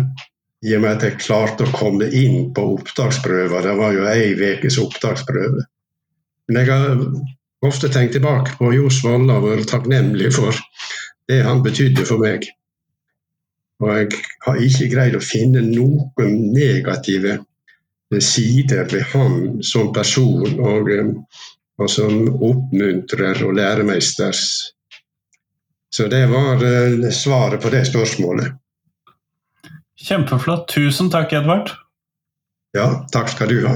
I 0.62 0.76
og 0.78 0.84
med 0.84 0.98
at 0.98 1.06
jeg 1.08 1.22
klarte 1.24 1.66
å 1.66 1.74
komme 1.74 2.10
inn 2.14 2.52
på 2.54 2.66
opptaksprøver. 2.76 3.64
Det 3.66 3.76
var 3.80 3.94
jo 3.96 4.08
ei 4.12 4.34
ukes 4.36 4.78
opptaksprøve. 4.82 5.64
Men 6.48 6.60
jeg 6.60 6.70
har 6.70 7.06
ofte 7.66 7.90
tenkt 7.90 8.18
tilbake 8.18 8.58
på 8.60 8.74
Johs 8.76 9.00
Volla 9.06 9.40
og 9.40 9.48
vært 9.48 9.72
takknemlig 9.72 10.34
for 10.36 10.58
det 11.32 11.40
han 11.48 11.64
betydde 11.66 12.06
for 12.06 12.22
meg. 12.22 12.46
Og 13.82 13.96
jeg 13.96 14.20
har 14.46 14.60
ikke 14.62 14.90
greid 14.92 15.18
å 15.18 15.24
finne 15.24 15.64
noen 15.66 16.36
negative 16.54 17.40
sider 18.20 18.86
ved 18.92 19.08
han 19.14 19.64
som 19.64 19.90
person. 19.96 20.60
Og 20.60 20.92
eh, 20.92 21.10
og 21.82 21.90
som 21.92 22.28
oppmuntrer 22.32 23.42
og 23.46 23.56
læremeisters. 23.58 24.44
Så 25.92 26.08
det 26.12 26.24
var 26.32 26.64
eh, 26.64 27.10
svaret 27.12 27.62
på 27.62 27.72
det 27.74 27.84
spørsmålet. 27.90 28.54
Kjempeflott. 30.02 30.70
Tusen 30.72 31.12
takk, 31.14 31.34
Edvard. 31.38 31.74
Ja, 32.78 33.04
takk 33.12 33.30
skal 33.34 33.52
du 33.52 33.60
ha. 33.68 33.76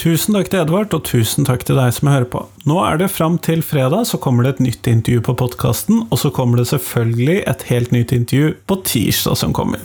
Tusen 0.00 0.32
takk 0.32 0.48
til 0.48 0.62
Edvard, 0.62 0.94
og 0.96 1.02
tusen 1.04 1.44
takk 1.44 1.66
til 1.68 1.76
deg 1.76 1.90
som 1.92 2.08
hører 2.08 2.24
på. 2.32 2.40
Nå 2.64 2.78
er 2.80 2.96
det 3.02 3.10
fram 3.12 3.34
til 3.44 3.60
fredag, 3.60 4.06
så 4.08 4.16
kommer 4.16 4.46
det 4.46 4.54
et 4.54 4.62
nytt 4.64 4.88
intervju 4.88 5.20
på 5.26 5.34
podkasten, 5.42 6.06
og 6.08 6.22
så 6.22 6.30
kommer 6.32 6.56
det 6.56 6.70
selvfølgelig 6.70 7.34
et 7.50 7.64
helt 7.68 7.92
nytt 7.92 8.14
intervju 8.16 8.54
på 8.64 8.78
tirsdag 8.88 9.36
som 9.36 9.52
kommer. 9.52 9.82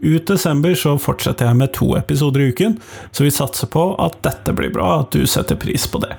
Ut 0.00 0.24
desember 0.30 0.72
så 0.72 0.94
fortsetter 0.96 1.50
jeg 1.50 1.58
med 1.60 1.74
to 1.76 1.90
episoder 1.98 2.40
i 2.40 2.54
uken, 2.54 2.78
så 3.12 3.26
vi 3.26 3.34
satser 3.36 3.68
på 3.68 3.84
at 4.00 4.16
dette 4.24 4.56
blir 4.56 4.72
bra, 4.72 5.02
at 5.02 5.12
du 5.12 5.28
setter 5.28 5.60
pris 5.60 5.84
på 5.92 6.00
det. 6.06 6.16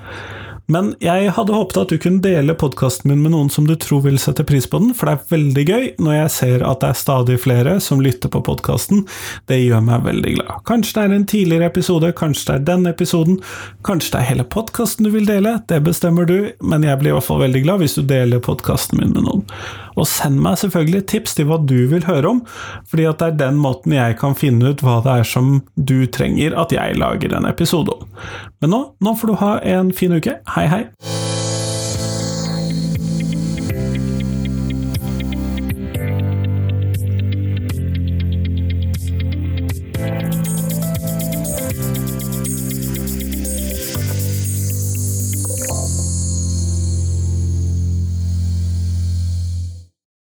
Men 0.72 0.94
jeg 1.04 1.32
hadde 1.36 1.56
håpet 1.56 1.80
at 1.82 1.92
du 1.92 1.98
kunne 2.02 2.22
dele 2.24 2.56
podkasten 2.58 3.10
min 3.10 3.24
med 3.24 3.34
noen 3.34 3.50
som 3.52 3.66
du 3.68 3.74
tror 3.80 4.04
vil 4.06 4.20
sette 4.22 4.46
pris 4.48 4.68
på 4.70 4.80
den, 4.84 4.94
for 4.98 5.10
det 5.10 5.16
er 5.16 5.34
veldig 5.34 5.66
gøy 5.66 5.86
når 6.04 6.16
jeg 6.18 6.34
ser 6.36 6.66
at 6.68 6.84
det 6.84 6.92
er 6.92 7.00
stadig 7.02 7.38
flere 7.44 7.76
som 7.84 8.04
lytter 8.04 8.32
på 8.32 8.44
podkasten. 8.46 9.06
Det 9.52 9.60
gjør 9.60 9.84
meg 9.88 10.06
veldig 10.08 10.36
glad. 10.38 10.54
Kanskje 10.70 10.98
det 10.98 11.04
er 11.04 11.16
en 11.18 11.28
tidligere 11.34 11.72
episode, 11.72 12.14
kanskje 12.18 12.48
det 12.48 12.58
er 12.58 12.68
den 12.72 12.90
episoden, 12.92 13.40
kanskje 13.88 14.16
det 14.16 14.22
er 14.22 14.30
hele 14.32 14.48
podkasten 14.58 15.08
du 15.08 15.14
vil 15.16 15.28
dele, 15.30 15.58
det 15.72 15.82
bestemmer 15.88 16.30
du, 16.30 16.38
men 16.62 16.88
jeg 16.88 17.02
blir 17.02 17.14
i 17.14 17.18
hvert 17.18 17.30
fall 17.30 17.44
veldig 17.44 17.66
glad 17.66 17.84
hvis 17.84 17.98
du 18.00 18.04
deler 18.08 18.44
podkasten 18.44 19.02
min 19.02 19.16
med 19.16 19.28
noen. 19.28 19.48
Og 19.98 20.08
send 20.10 20.40
meg 20.44 20.60
selvfølgelig 20.62 21.06
tips 21.12 21.36
til 21.38 21.50
hva 21.50 21.60
du 21.60 21.80
vil 21.92 22.06
høre 22.08 22.36
om, 22.36 22.44
fordi 22.90 23.08
at 23.10 23.20
det 23.20 23.32
er 23.32 23.42
den 23.48 23.60
måten 23.62 23.96
jeg 23.98 24.20
kan 24.22 24.38
finne 24.38 24.72
ut 24.72 24.86
hva 24.86 25.00
det 25.06 25.18
er 25.22 25.28
som 25.28 25.60
du 25.76 26.06
trenger 26.12 26.56
at 26.60 26.76
jeg 26.76 27.00
lager 27.02 27.36
en 27.38 27.50
episode 27.50 27.98
om. 27.98 28.08
Men 28.62 28.76
nå, 28.76 28.82
nå 29.02 29.18
får 29.18 29.34
du 29.34 29.42
ha 29.44 29.52
en 29.78 29.94
fin 29.96 30.16
uke. 30.16 30.40
Hei, 30.56 30.68
hei! 30.72 31.31